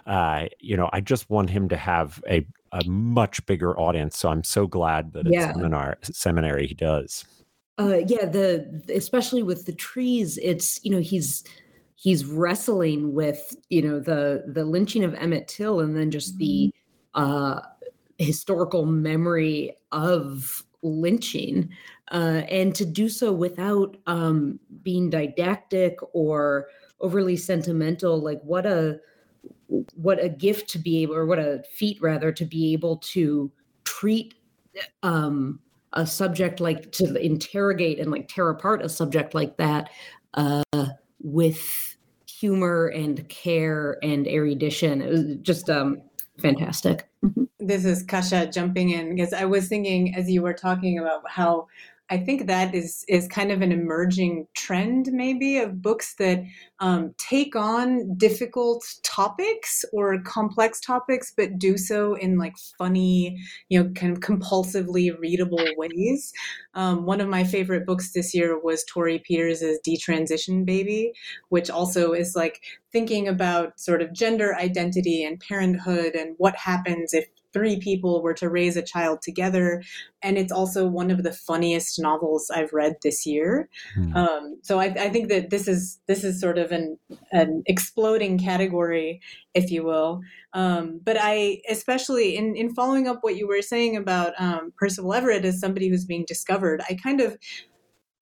[0.05, 4.17] uh, you know, I just want him to have a, a much bigger audience.
[4.17, 5.49] So I'm so glad that Yeah.
[5.49, 7.25] at seminar, seminary he does.
[7.79, 11.43] Uh, yeah, the especially with the trees, it's you know he's
[11.95, 16.71] he's wrestling with you know the the lynching of Emmett Till and then just the
[17.15, 17.61] uh,
[18.17, 21.69] historical memory of lynching,
[22.11, 26.67] uh, and to do so without um, being didactic or
[26.99, 28.19] overly sentimental.
[28.21, 28.99] Like what a
[29.95, 33.51] what a gift to be able, or what a feat rather, to be able to
[33.83, 34.35] treat
[35.03, 35.59] um
[35.93, 39.89] a subject like to interrogate and like tear apart a subject like that
[40.35, 40.63] uh
[41.19, 46.01] with humor and care and erudition it was just um
[46.41, 47.07] fantastic.
[47.23, 47.43] Mm-hmm.
[47.59, 51.67] This is Kasia jumping in because I was thinking as you were talking about how
[52.11, 56.43] I think that is is kind of an emerging trend, maybe, of books that
[56.81, 63.37] um, take on difficult topics or complex topics, but do so in like funny,
[63.69, 66.33] you know, kind of compulsively readable ways.
[66.73, 71.13] Um, one of my favorite books this year was Torrey Peters' Detransition Baby,
[71.47, 77.13] which also is like thinking about sort of gender identity and parenthood and what happens
[77.13, 79.83] if three people were to raise a child together.
[80.23, 83.69] And it's also one of the funniest novels I've read this year.
[83.95, 84.15] Hmm.
[84.15, 86.97] Um, so I, I think that this is this is sort of an
[87.31, 89.21] an exploding category,
[89.53, 90.21] if you will.
[90.53, 95.13] Um, but I, especially in in following up what you were saying about um, Percival
[95.13, 97.37] Everett as somebody who's being discovered, I kind of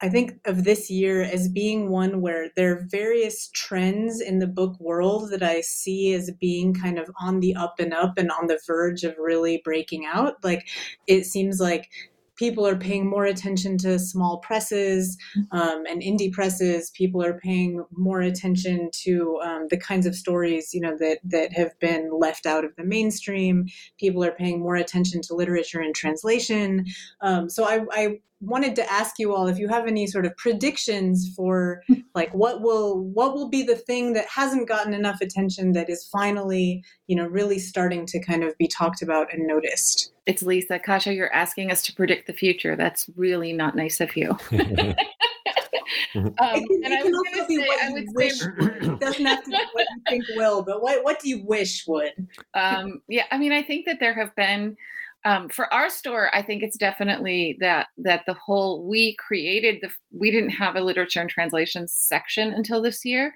[0.01, 4.47] I think of this year as being one where there are various trends in the
[4.47, 8.31] book world that I see as being kind of on the up and up and
[8.31, 10.43] on the verge of really breaking out.
[10.43, 10.67] Like
[11.07, 11.89] it seems like
[12.39, 15.17] people are paying more attention to small presses
[15.51, 16.89] um, and indie presses.
[16.91, 21.51] People are paying more attention to um, the kinds of stories you know that that
[21.51, 23.67] have been left out of the mainstream.
[23.99, 26.85] People are paying more attention to literature and translation.
[27.21, 30.35] Um, so I, I wanted to ask you all if you have any sort of
[30.37, 31.81] predictions for
[32.15, 36.07] like what will what will be the thing that hasn't gotten enough attention that is
[36.07, 40.79] finally you know really starting to kind of be talked about and noticed It's Lisa.
[40.79, 42.75] Kasia, you're asking us to predict the future.
[42.75, 44.37] That's really not nice of you.
[46.15, 47.93] Um, it can, and it I can was also gonna be say, what I you
[47.93, 48.49] would wish say.
[48.49, 51.85] It doesn't have to be what you think will, but what what do you wish
[51.87, 52.13] would?
[52.53, 54.77] um, yeah, I mean, I think that there have been
[55.25, 56.33] um, for our store.
[56.33, 60.81] I think it's definitely that that the whole we created the we didn't have a
[60.81, 63.33] literature and translation section until this year.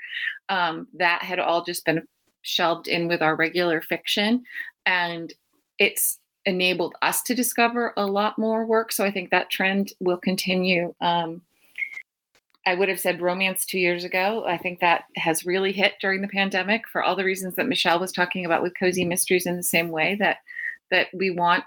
[0.50, 2.08] Um, that had all just been
[2.42, 4.44] shelved in with our regular fiction,
[4.86, 5.34] and
[5.80, 8.92] it's enabled us to discover a lot more work.
[8.92, 10.94] So I think that trend will continue.
[11.00, 11.42] Um,
[12.66, 14.46] I would have said romance two years ago.
[14.46, 18.00] I think that has really hit during the pandemic for all the reasons that Michelle
[18.00, 20.38] was talking about with cozy mysteries in the same way that
[20.94, 21.66] that we want,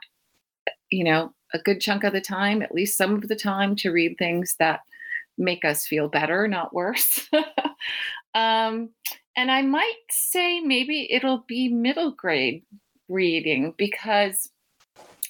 [0.91, 3.91] you know, a good chunk of the time, at least some of the time, to
[3.91, 4.81] read things that
[5.37, 7.29] make us feel better, not worse.
[8.35, 8.91] um,
[9.37, 12.63] and I might say maybe it'll be middle grade
[13.09, 14.49] reading because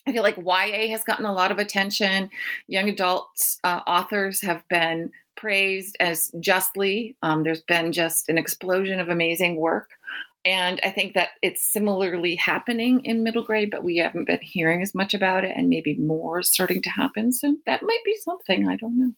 [0.06, 2.30] I feel like YA has gotten a lot of attention.
[2.68, 7.16] Young adults uh, authors have been praised as justly.
[7.22, 9.90] Um, there's been just an explosion of amazing work.
[10.46, 14.80] And I think that it's similarly happening in middle grade, but we haven't been hearing
[14.80, 17.32] as much about it, and maybe more is starting to happen.
[17.32, 18.68] So that might be something.
[18.68, 19.12] I don't know.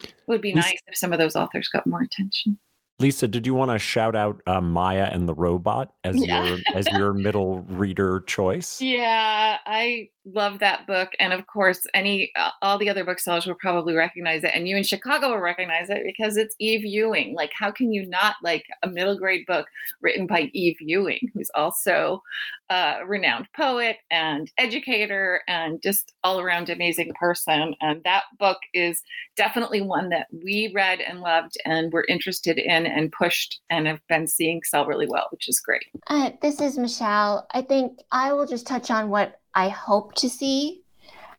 [0.00, 2.58] It would be Lisa- nice if some of those authors got more attention.
[3.00, 6.44] Lisa, did you want to shout out uh, Maya and the Robot as Yeah.
[6.44, 8.80] your as your middle reader choice?
[8.80, 13.54] Yeah, I love that book, and of course, any uh, all the other booksellers will
[13.54, 17.34] probably recognize it, and you in Chicago will recognize it because it's Eve Ewing.
[17.34, 19.66] Like, how can you not like a middle grade book
[20.00, 22.22] written by Eve Ewing, who's also
[22.70, 27.74] a renowned poet and educator and just all around amazing person?
[27.80, 29.02] And that book is
[29.36, 34.00] definitely one that we read and loved, and were interested in and pushed, and have
[34.08, 35.84] been seeing sell really well, which is great.
[36.08, 37.46] Uh, this is Michelle.
[37.52, 40.82] I think I will just touch on what I hope to see.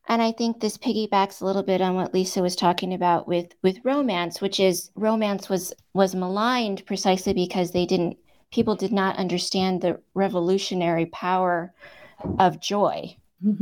[0.07, 3.53] And I think this piggybacks a little bit on what Lisa was talking about with,
[3.62, 8.18] with romance, which is romance was was maligned precisely because they didn't
[8.51, 11.74] people did not understand the revolutionary power
[12.39, 13.16] of joy.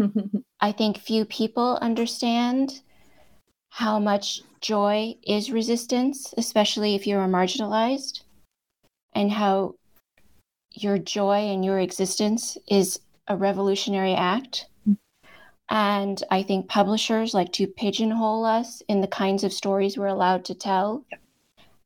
[0.61, 2.81] I think few people understand
[3.69, 8.21] how much joy is resistance, especially if you are marginalized,
[9.13, 9.75] and how
[10.71, 14.67] your joy and your existence is a revolutionary act.
[15.69, 20.45] And I think publishers like to pigeonhole us in the kinds of stories we're allowed
[20.45, 21.05] to tell.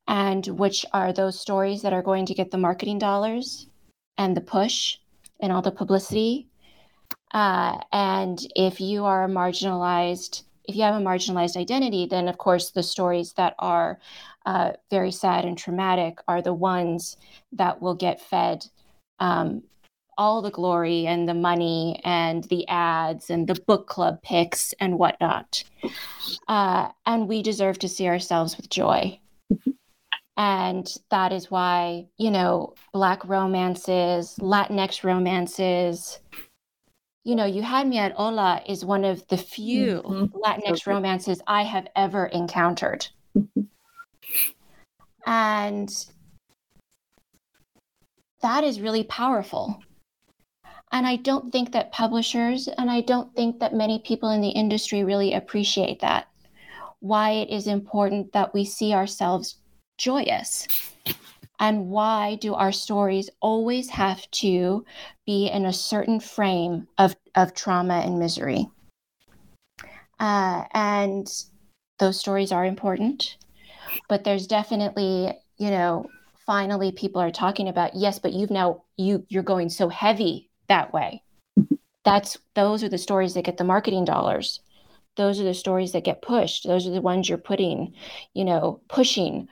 [0.08, 3.68] and which are those stories that are going to get the marketing dollars
[4.18, 4.98] and the push
[5.40, 6.48] and all the publicity.
[7.34, 12.38] Uh, and if you are a marginalized, if you have a marginalized identity, then of
[12.38, 14.00] course the stories that are
[14.46, 17.18] uh, very sad and traumatic are the ones
[17.54, 18.66] that will get fed
[19.20, 19.64] um,
[20.22, 25.00] all the glory and the money and the ads and the book club picks and
[25.00, 25.64] whatnot.
[26.48, 29.20] Uh, and we deserve to see ourselves with joy.
[30.38, 36.20] and that is why, you know, Black romances, Latinx romances,
[37.24, 40.38] you know, You Had Me at Hola is one of the few mm-hmm.
[40.38, 43.08] Latinx so romances I have ever encountered.
[45.26, 45.92] and
[48.44, 49.82] that is really powerful.
[50.92, 54.50] And I don't think that publishers and I don't think that many people in the
[54.50, 56.28] industry really appreciate that.
[57.00, 59.58] Why it is important that we see ourselves
[59.98, 60.68] joyous.
[61.60, 64.84] And why do our stories always have to
[65.26, 68.68] be in a certain frame of, of trauma and misery?
[70.20, 71.28] Uh, and
[72.00, 73.38] those stories are important,
[74.10, 76.06] but there's definitely, you know,
[76.46, 80.94] finally people are talking about yes, but you've now you you're going so heavy that
[80.94, 81.22] way.
[82.06, 84.62] That's those are the stories that get the marketing dollars.
[85.18, 86.66] Those are the stories that get pushed.
[86.66, 87.94] Those are the ones you're putting,
[88.34, 89.50] you know, pushing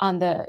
[0.00, 0.48] on the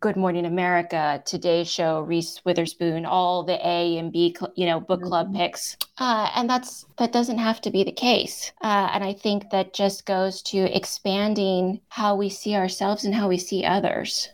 [0.00, 5.02] Good Morning America, Today Show, Reese Witherspoon, all the A and B, you know, book
[5.02, 5.36] club mm-hmm.
[5.36, 8.50] picks, uh, and that's that doesn't have to be the case.
[8.62, 13.28] Uh, and I think that just goes to expanding how we see ourselves and how
[13.28, 14.30] we see others.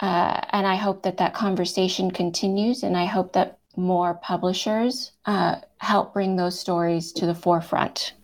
[0.00, 5.56] Uh, and I hope that that conversation continues, and I hope that more publishers uh,
[5.78, 8.14] help bring those stories to the forefront.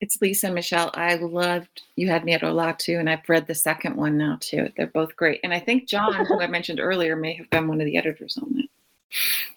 [0.00, 0.90] It's Lisa Michelle.
[0.92, 4.36] I loved You Had Me at Hola too, and I've read the second one now
[4.40, 4.68] too.
[4.76, 5.40] They're both great.
[5.42, 8.36] And I think John, who I mentioned earlier, may have been one of the editors
[8.36, 8.68] on that.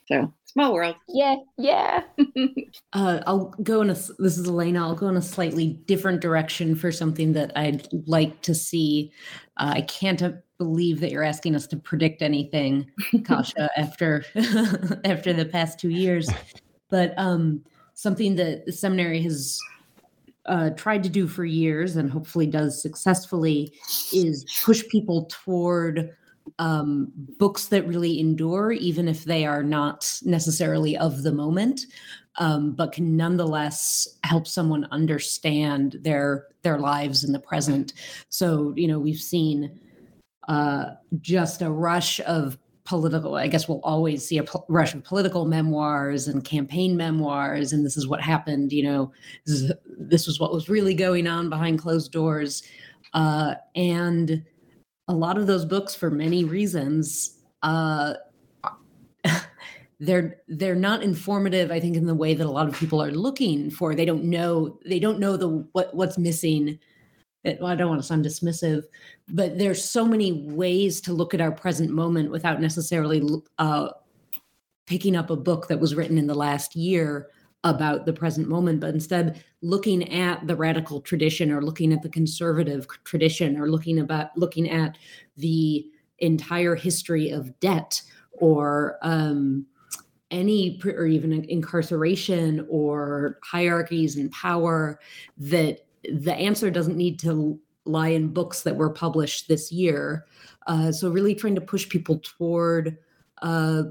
[0.08, 0.96] So small world.
[1.10, 2.04] Yeah, yeah.
[2.94, 3.94] uh, I'll go in a.
[3.94, 4.88] This is Elena.
[4.88, 9.12] I'll go in a slightly different direction for something that I'd like to see.
[9.58, 10.22] Uh, I can't
[10.58, 12.90] believe that you're asking us to predict anything,
[13.26, 14.24] Kasia, after
[15.06, 16.30] after the past two years.
[16.90, 19.60] But um, something that the seminary has
[20.46, 23.74] uh, tried to do for years and hopefully does successfully
[24.14, 26.16] is push people toward
[26.60, 31.82] um, books that really endure, even if they are not necessarily of the moment,
[32.38, 37.94] um, but can nonetheless help someone understand their their lives in the present.
[38.30, 39.80] So you know we've seen
[40.48, 40.86] uh,
[41.20, 45.44] just a rush of political i guess we'll always see a po- rush of political
[45.44, 49.12] memoirs and campaign memoirs and this is what happened you know
[49.46, 52.64] this, is, this was what was really going on behind closed doors.
[53.14, 54.42] Uh, and
[55.10, 58.14] a lot of those books for many reasons uh,
[60.00, 63.12] they're they're not informative i think in the way that a lot of people are
[63.12, 63.96] looking for.
[63.96, 66.80] They don't know they don't know the what what's missing
[67.44, 68.84] it, well, I don't want to sound dismissive,
[69.30, 73.24] but there's so many ways to look at our present moment without necessarily
[73.58, 73.90] uh,
[74.86, 77.30] picking up a book that was written in the last year
[77.64, 82.10] about the present moment, but instead looking at the radical tradition or looking at the
[82.10, 84.98] conservative tradition or looking about looking at
[85.38, 85.86] the
[86.20, 88.02] entire history of debt
[88.34, 89.66] or um,
[90.32, 95.00] any or even incarceration or hierarchies and power
[95.38, 100.26] that the answer doesn't need to lie in books that were published this year.
[100.68, 102.98] Uh, so, really trying to push people toward
[103.42, 103.84] uh,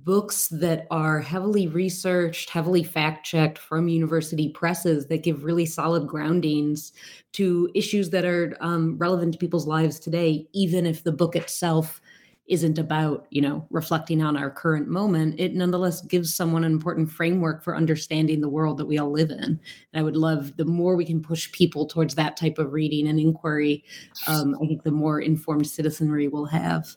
[0.00, 6.06] books that are heavily researched, heavily fact checked from university presses that give really solid
[6.06, 6.92] groundings
[7.32, 12.02] to issues that are um, relevant to people's lives today, even if the book itself
[12.46, 15.38] isn't about you know reflecting on our current moment.
[15.38, 19.30] It nonetheless gives someone an important framework for understanding the world that we all live
[19.30, 19.42] in.
[19.42, 19.60] And
[19.94, 23.18] i would love the more we can push people towards that type of reading and
[23.18, 23.84] inquiry
[24.26, 26.94] um, i think the more informed citizenry we'll have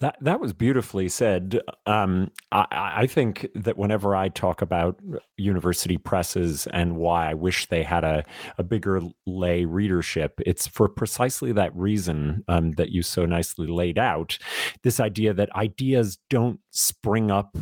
[0.00, 1.60] that that was beautifully said.
[1.86, 4.98] Um, I, I, think that whenever I talk about
[5.36, 8.24] university presses and why I wish they had a,
[8.56, 13.98] a bigger lay readership, it's for precisely that reason um, that you so nicely laid
[13.98, 14.38] out.
[14.82, 17.56] This idea that ideas don't spring up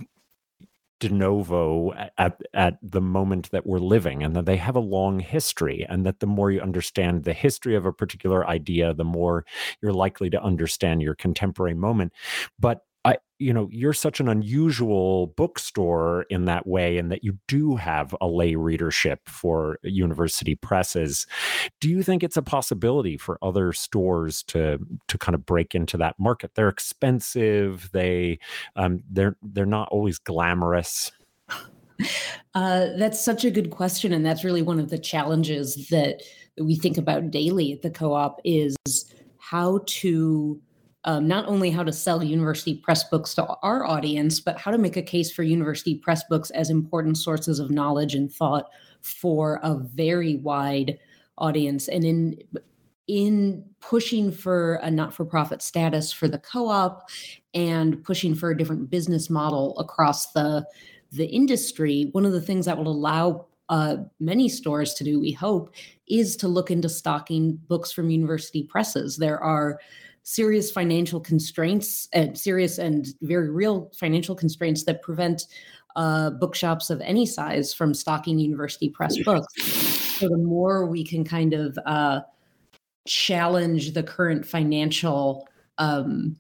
[1.01, 5.21] de novo at, at the moment that we're living and that they have a long
[5.21, 9.45] history and that the more you understand the history of a particular idea the more
[9.81, 12.13] you're likely to understand your contemporary moment.
[12.59, 17.39] But I, you know, you're such an unusual bookstore in that way, and that you
[17.47, 21.27] do have a lay readership for university presses.
[21.81, 25.97] Do you think it's a possibility for other stores to to kind of break into
[25.99, 26.53] that market?
[26.55, 27.91] They're expensive.
[27.93, 28.41] They
[28.77, 31.13] um, they're they're not always glamorous.
[32.55, 36.23] Uh, that's such a good question, and that's really one of the challenges that
[36.61, 38.77] we think about daily at the co-op is
[39.39, 40.61] how to
[41.05, 44.79] um, not only how to sell university press books to our audience, but how to
[44.79, 48.69] make a case for university press books as important sources of knowledge and thought
[49.03, 50.99] for a very wide
[51.39, 51.89] audience.
[51.89, 52.39] And in
[53.07, 57.09] in pushing for a not-for-profit status for the co-op
[57.55, 60.67] and pushing for a different business model across the
[61.13, 65.33] the industry, one of the things that will allow uh, many stores to do, we
[65.33, 65.75] hope,
[66.07, 69.17] is to look into stocking books from university presses.
[69.17, 69.79] There are
[70.29, 75.47] serious financial constraints and serious and very real financial constraints that prevent
[75.97, 79.55] uh, bookshops of any size from stocking university press books.
[80.19, 82.21] So the more we can kind of uh,
[83.07, 85.49] challenge the current financial
[85.79, 86.37] um,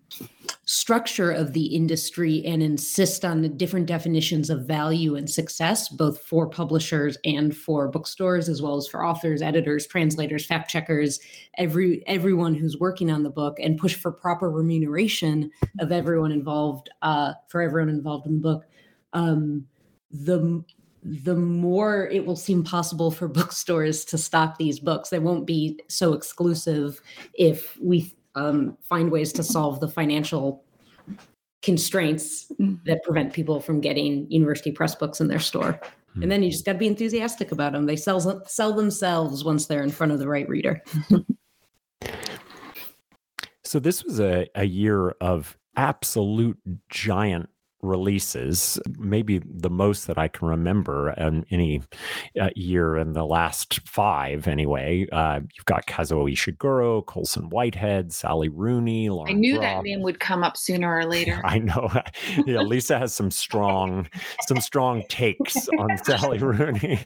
[0.69, 6.21] structure of the industry and insist on the different definitions of value and success, both
[6.21, 11.21] for publishers and for bookstores, as well as for authors, editors, translators, fact checkers,
[11.57, 15.51] every everyone who's working on the book, and push for proper remuneration
[15.81, 18.67] of everyone involved, uh, for everyone involved in the book.
[19.15, 19.67] Um,
[20.11, 20.63] the
[21.03, 25.09] the more it will seem possible for bookstores to stock these books.
[25.09, 27.01] They won't be so exclusive
[27.33, 30.65] if we um, find ways to solve the financial
[31.63, 32.77] constraints mm-hmm.
[32.87, 35.81] that prevent people from getting university press books in their store.
[36.23, 37.87] And then you just got to be enthusiastic about them.
[37.87, 40.83] They sell sell themselves once they're in front of the right reader.
[43.65, 46.59] so this was a, a year of absolute
[46.89, 47.49] giant
[47.83, 51.83] releases, maybe the most that I can remember in any
[52.41, 55.07] uh, year in the last five, anyway.
[55.13, 59.11] Uh, you've got Kazuo Ishiguro, Colson Whitehead, Sally Rooney.
[59.11, 61.41] Lauren I knew that name would come up sooner or later.
[61.45, 61.91] I know.
[62.47, 64.09] yeah, Lisa has some strong,
[64.47, 67.05] some strong takes on Sally Rooney,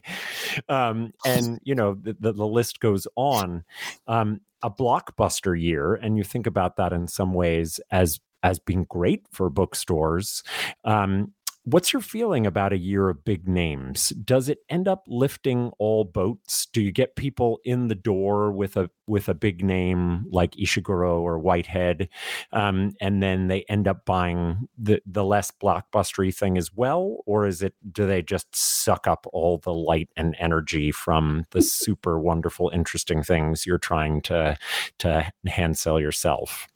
[0.69, 3.63] um, and you know the, the, the list goes on.
[4.07, 8.85] Um, a blockbuster year, and you think about that in some ways as as being
[8.89, 10.43] great for bookstores.
[10.83, 11.33] Um,
[11.65, 14.09] What's your feeling about a year of big names?
[14.09, 16.65] Does it end up lifting all boats?
[16.65, 21.21] Do you get people in the door with a with a big name like Ishiguro
[21.21, 22.09] or Whitehead,
[22.51, 27.47] um, and then they end up buying the the less blockbustery thing as well, or
[27.47, 32.19] is it do they just suck up all the light and energy from the super
[32.19, 34.57] wonderful, interesting things you're trying to
[34.97, 36.67] to hand sell yourself?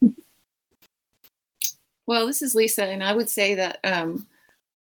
[2.08, 4.26] Well, this is Lisa, and I would say that um,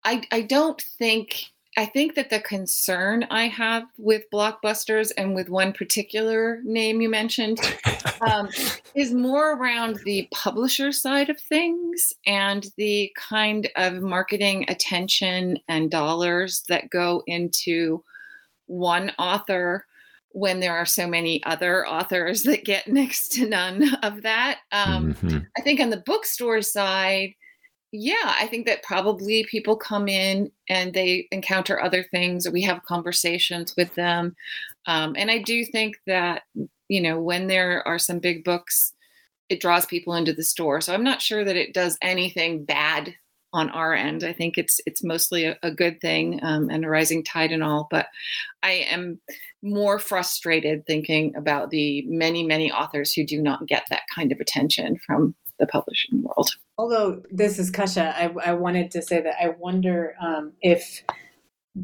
[0.05, 5.49] I, I don't think I think that the concern I have with blockbusters and with
[5.49, 7.59] one particular name you mentioned
[8.21, 8.47] um,
[8.95, 15.91] is more around the publisher side of things and the kind of marketing attention and
[15.91, 18.01] dollars that go into
[18.67, 19.86] one author
[20.38, 24.59] when there are so many other authors that get next to none of that.
[24.71, 25.39] Um, mm-hmm.
[25.57, 27.33] I think on the bookstore side,
[27.91, 32.61] yeah, I think that probably people come in and they encounter other things, or we
[32.61, 34.35] have conversations with them.
[34.85, 36.43] Um, and I do think that,
[36.88, 38.93] you know, when there are some big books,
[39.49, 40.81] it draws people into the store.
[40.81, 43.15] So I'm not sure that it does anything bad
[43.54, 44.24] on our end.
[44.24, 47.64] I think it's it's mostly a, a good thing um, and a rising tide and
[47.64, 47.88] all.
[47.89, 48.08] But
[48.64, 49.20] I am
[49.62, 54.39] more frustrated thinking about the many many authors who do not get that kind of
[54.39, 56.50] attention from the publishing world.
[56.78, 61.04] Although this is Kasia, I, I wanted to say that I wonder um, if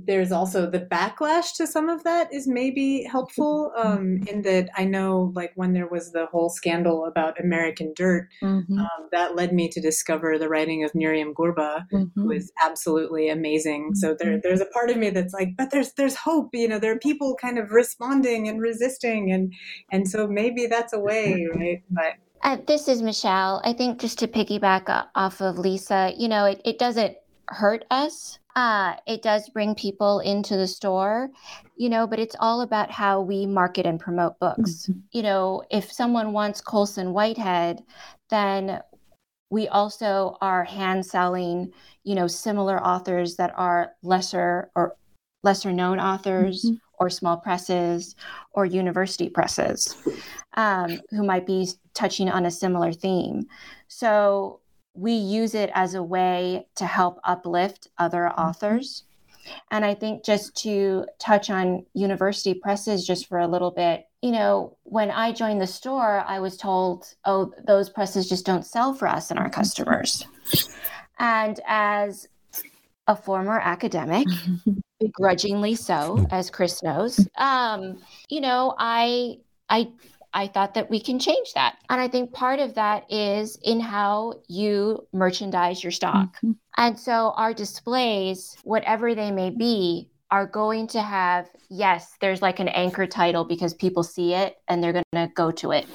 [0.05, 4.85] there's also the backlash to some of that is maybe helpful um, in that I
[4.85, 8.79] know like when there was the whole scandal about American Dirt, mm-hmm.
[8.79, 12.21] um, that led me to discover the writing of Myriam Gurba, mm-hmm.
[12.21, 13.91] who is absolutely amazing.
[13.91, 13.95] Mm-hmm.
[13.95, 16.49] So there, there's a part of me that's like, but there's there's hope.
[16.53, 19.53] You know, there are people kind of responding and resisting, and
[19.91, 21.83] and so maybe that's a way, right?
[21.89, 22.13] But
[22.43, 23.61] uh, this is Michelle.
[23.63, 27.15] I think just to piggyback off of Lisa, you know, it, it doesn't
[27.47, 31.29] hurt us uh, it does bring people into the store,
[31.75, 34.87] you know, but it's all about how we market and promote books.
[34.87, 34.99] Mm-hmm.
[35.11, 37.83] You know, if someone wants Colson Whitehead,
[38.29, 38.81] then
[39.49, 41.71] we also are hand selling,
[42.03, 44.95] you know, similar authors that are lesser or
[45.43, 46.75] lesser known authors mm-hmm.
[46.99, 48.15] or small presses
[48.51, 49.95] or university presses
[50.53, 53.45] um, who might be touching on a similar theme.
[53.87, 54.59] So
[54.93, 58.41] we use it as a way to help uplift other Mm-hmm.
[58.41, 59.03] authors.
[59.71, 64.31] And I think just to touch on university presses just for a little bit, you
[64.31, 68.93] know, when I joined the store, I was told, oh, those presses just don't sell
[68.93, 70.25] for us and our customers.
[71.19, 72.27] And as
[73.07, 74.27] a former academic,
[75.01, 77.97] begrudgingly so, as Chris knows, um,
[78.29, 79.39] you know, I,
[79.69, 79.91] I,
[80.33, 81.77] I thought that we can change that.
[81.89, 86.37] And I think part of that is in how you merchandise your stock.
[86.37, 86.51] Mm-hmm.
[86.77, 92.59] And so our displays, whatever they may be, are going to have, yes, there's like
[92.59, 95.85] an anchor title because people see it and they're going to go to it.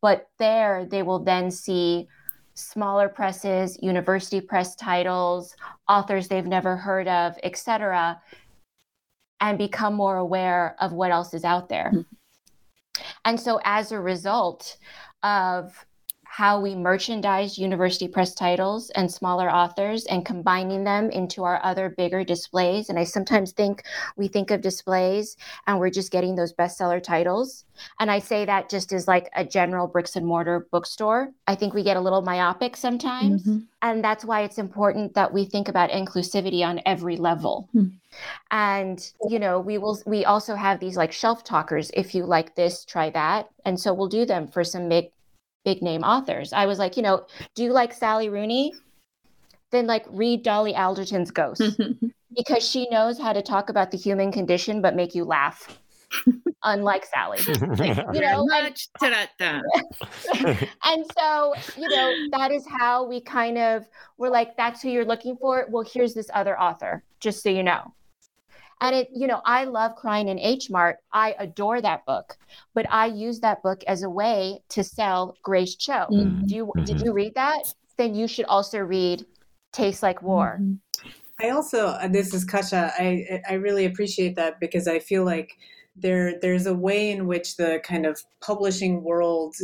[0.00, 2.06] But there they will then see
[2.54, 5.56] smaller presses, university press titles,
[5.88, 8.20] authors they've never heard of, etc.,
[9.40, 11.90] and become more aware of what else is out there.
[11.92, 12.14] Mm-hmm.
[13.24, 14.76] And so, as a result
[15.22, 15.86] of
[16.32, 21.90] how we merchandise university press titles and smaller authors and combining them into our other
[21.90, 22.88] bigger displays.
[22.88, 23.82] And I sometimes think
[24.16, 27.66] we think of displays and we're just getting those bestseller titles.
[28.00, 31.30] And I say that just as like a general bricks and mortar bookstore.
[31.48, 33.42] I think we get a little myopic sometimes.
[33.42, 33.58] Mm-hmm.
[33.82, 37.68] And that's why it's important that we think about inclusivity on every level.
[37.72, 37.88] Hmm.
[38.50, 41.90] And you know, we will we also have these like shelf talkers.
[41.92, 43.50] If you like this, try that.
[43.66, 45.10] And so we'll do them for some big
[45.64, 46.52] big name authors.
[46.52, 48.74] I was like, you know, do you like Sally Rooney?
[49.70, 51.62] Then like read Dolly Alderton's Ghost
[52.36, 55.78] because she knows how to talk about the human condition but make you laugh.
[56.62, 57.38] Unlike Sally.
[58.12, 58.76] You know, and,
[60.84, 63.86] and so, you know, that is how we kind of
[64.18, 65.66] we're like, that's who you're looking for.
[65.70, 67.94] Well, here's this other author, just so you know.
[68.82, 70.96] And it, you know, I love Crying in H Mart.
[71.12, 72.36] I adore that book,
[72.74, 76.08] but I use that book as a way to sell Grace Cho.
[76.10, 76.48] Mhm.
[76.48, 77.62] Do you did you read that?
[77.96, 79.24] Then you should also read
[79.72, 80.60] Tastes Like War.
[81.40, 82.92] I also uh, this is Kasia.
[82.98, 85.56] I I really appreciate that because I feel like
[85.94, 89.54] there there's a way in which the kind of publishing world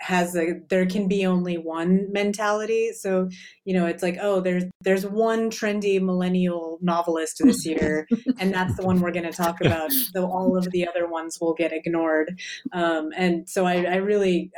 [0.00, 2.92] has a there can be only one mentality.
[2.92, 3.28] So
[3.64, 8.08] you know it's like oh there's there's one trendy millennial novelist this year
[8.38, 9.90] and that's the one we're going to talk about.
[10.14, 12.40] Though all of the other ones will get ignored.
[12.72, 14.50] Um, and so I, I really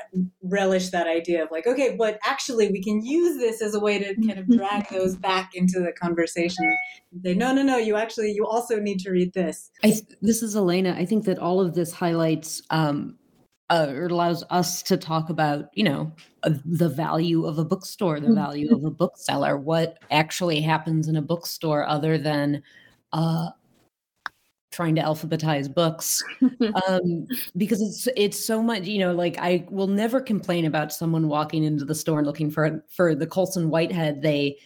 [0.42, 3.98] relish that idea of like okay, but actually we can use this as a way
[3.98, 6.66] to kind of drag those back into the conversation
[7.24, 10.56] say no no no you actually you also need to read this I this is
[10.56, 10.94] Elena.
[10.96, 13.18] I think that all of this highlights um,
[13.68, 16.12] uh, or allows us to talk about, you know,
[16.44, 21.16] uh, the value of a bookstore, the value of a bookseller, what actually happens in
[21.16, 22.62] a bookstore other than
[23.12, 23.48] uh,
[24.72, 26.22] trying to alphabetize books.
[26.88, 31.28] um, because it's it's so much, you know, like I will never complain about someone
[31.28, 34.58] walking into the store and looking for for the Colson Whitehead they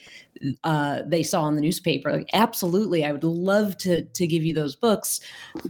[0.64, 2.12] uh, they saw in the newspaper.
[2.12, 5.20] Like, absolutely, I would love to to give you those books,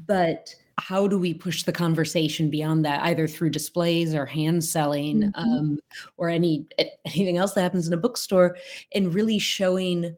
[0.06, 5.32] but how do we push the conversation beyond that, either through displays or hand selling,
[5.34, 5.78] um,
[6.16, 6.66] or any
[7.04, 8.56] anything else that happens in a bookstore,
[8.94, 10.16] and really showing,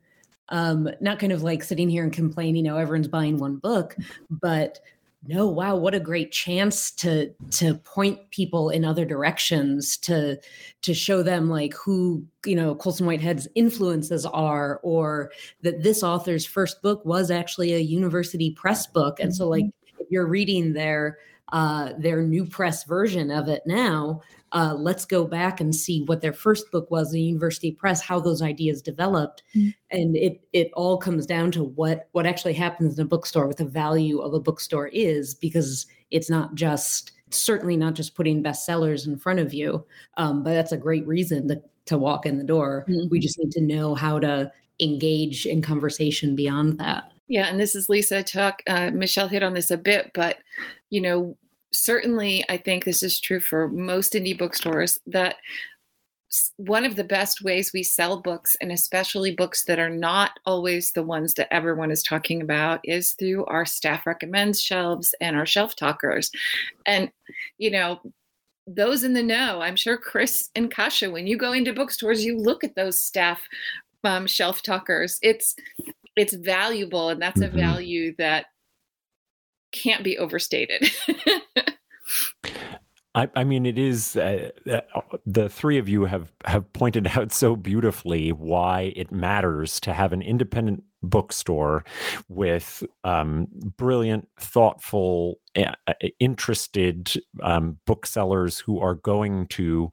[0.48, 3.96] um, not kind of like sitting here and complaining, oh, everyone's buying one book,
[4.30, 4.80] but
[5.28, 10.38] no wow what a great chance to to point people in other directions to
[10.82, 15.30] to show them like who you know colson whitehead's influences are or
[15.62, 19.85] that this author's first book was actually a university press book and so like if
[20.10, 21.18] you're reading their
[21.52, 24.20] uh their new press version of it now
[24.52, 28.18] uh let's go back and see what their first book was a university press how
[28.18, 29.42] those ideas developed.
[29.90, 33.58] And it it all comes down to what what actually happens in a bookstore what
[33.58, 39.06] the value of a bookstore is because it's not just certainly not just putting bestsellers
[39.06, 39.84] in front of you
[40.16, 42.84] um, but that's a great reason to, to walk in the door.
[43.10, 44.50] We just need to know how to
[44.80, 48.62] engage in conversation beyond that Yeah, and this is Lisa talk.
[48.66, 50.38] Uh, Michelle hit on this a bit, but
[50.90, 51.36] you know,
[51.72, 55.36] certainly I think this is true for most indie bookstores that
[56.56, 60.92] one of the best ways we sell books, and especially books that are not always
[60.92, 65.46] the ones that everyone is talking about, is through our staff recommends shelves and our
[65.46, 66.30] shelf talkers.
[66.86, 67.10] And
[67.58, 68.00] you know,
[68.66, 72.36] those in the know, I'm sure Chris and Kasia, when you go into bookstores, you
[72.38, 73.40] look at those staff
[74.04, 75.18] um, shelf talkers.
[75.22, 75.54] It's
[76.16, 77.48] it's valuable and that's Mhm.
[77.48, 78.46] a value that
[79.72, 80.90] can't be overstated
[83.14, 87.32] I, I mean, it is uh, uh, the three of you have have pointed out
[87.32, 91.84] so beautifully why it matters to have an independent bookstore
[92.28, 93.46] with um,
[93.78, 95.40] brilliant, thoughtful
[96.18, 99.90] interested um, booksellers who are going to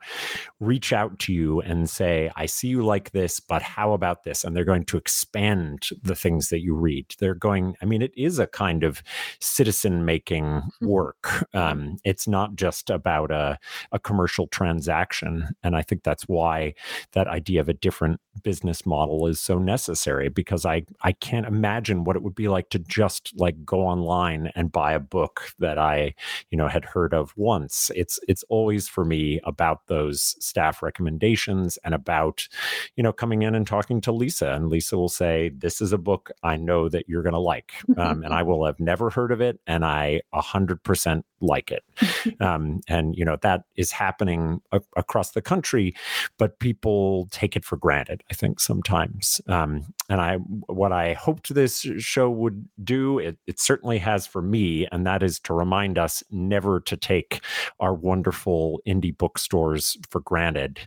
[0.59, 4.43] reach out to you and say, I see you like this, but how about this?
[4.43, 7.16] And they're going to expand the things that you read.
[7.20, 9.01] They're going, I mean, it is a kind of
[9.39, 10.88] citizen making mm-hmm.
[10.88, 11.47] work.
[11.53, 13.57] Um, it's not just about a,
[13.91, 15.49] a commercial transaction.
[15.64, 16.74] And I think that's why
[17.14, 22.03] that idea of a different business model is so necessary because I, I can't imagine
[22.03, 25.78] what it would be like to just like go online and buy a book that
[25.78, 26.14] I,
[26.49, 27.91] you know, had heard of once.
[27.95, 32.47] It's it's always for me about those staff recommendations and about,
[32.95, 34.51] you know, coming in and talking to Lisa.
[34.54, 37.74] And Lisa will say, This is a book I know that you're gonna like.
[37.97, 41.72] Um, and I will have never heard of it and I a hundred percent like
[41.72, 41.84] it.
[42.39, 45.93] Um, and you know, that is happening a- across the country,
[46.38, 49.41] but people take it for granted, I think, sometimes.
[49.47, 50.38] Um, and I
[50.68, 55.22] what I hoped this show would do, it, it certainly has for me, and that
[55.22, 57.41] is to remind us never to take
[57.79, 60.79] our wonderful indie bookstores for granted.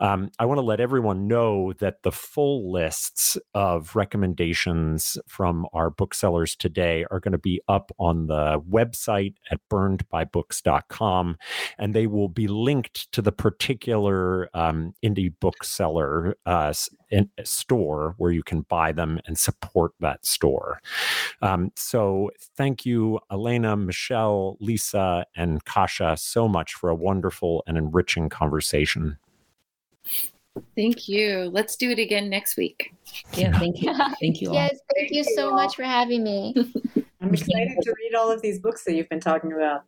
[0.00, 5.90] Um, I want to let everyone know that the full lists of recommendations from our
[5.90, 11.36] booksellers today are going to be up on the website at burnedbybooks.com,
[11.78, 16.72] and they will be linked to the particular um, indie bookseller uh,
[17.44, 20.80] store where you can buy them and support that store.
[21.40, 27.76] Um, so thank you, Elena, Michelle, Lisa, and Kasia so much for a wonderful and
[27.76, 29.18] enriching conversation.
[30.76, 31.50] Thank you.
[31.52, 32.94] Let's do it again next week.
[33.34, 33.94] Yeah, thank you.
[34.20, 34.52] Thank you.
[34.52, 36.54] yes, thank you so much for having me.
[37.20, 39.84] I'm excited to read all of these books that you've been talking about.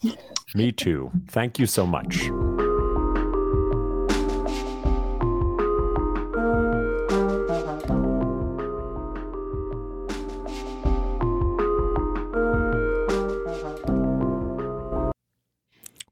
[0.54, 1.10] Me too.
[1.28, 2.28] Thank you so much.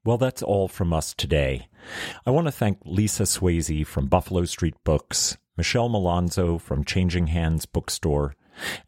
[0.05, 1.69] Well, that's all from us today.
[2.27, 7.65] I want to thank Lisa Swayze from Buffalo Street Books, Michelle Milonzo from Changing Hands
[7.67, 8.35] Bookstore,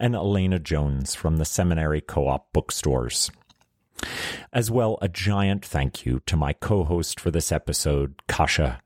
[0.00, 3.30] and Elena Jones from the Seminary Co op Bookstores.
[4.52, 8.80] As well, a giant thank you to my co host for this episode, Kasia.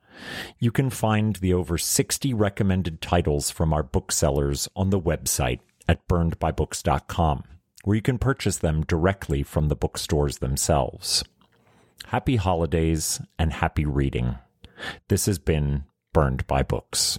[0.58, 6.06] You can find the over 60 recommended titles from our booksellers on the website at
[6.08, 7.44] burnedbybooks.com,
[7.84, 11.24] where you can purchase them directly from the bookstores themselves.
[12.06, 14.38] Happy holidays and happy reading.
[15.08, 17.18] This has been Burned by Books.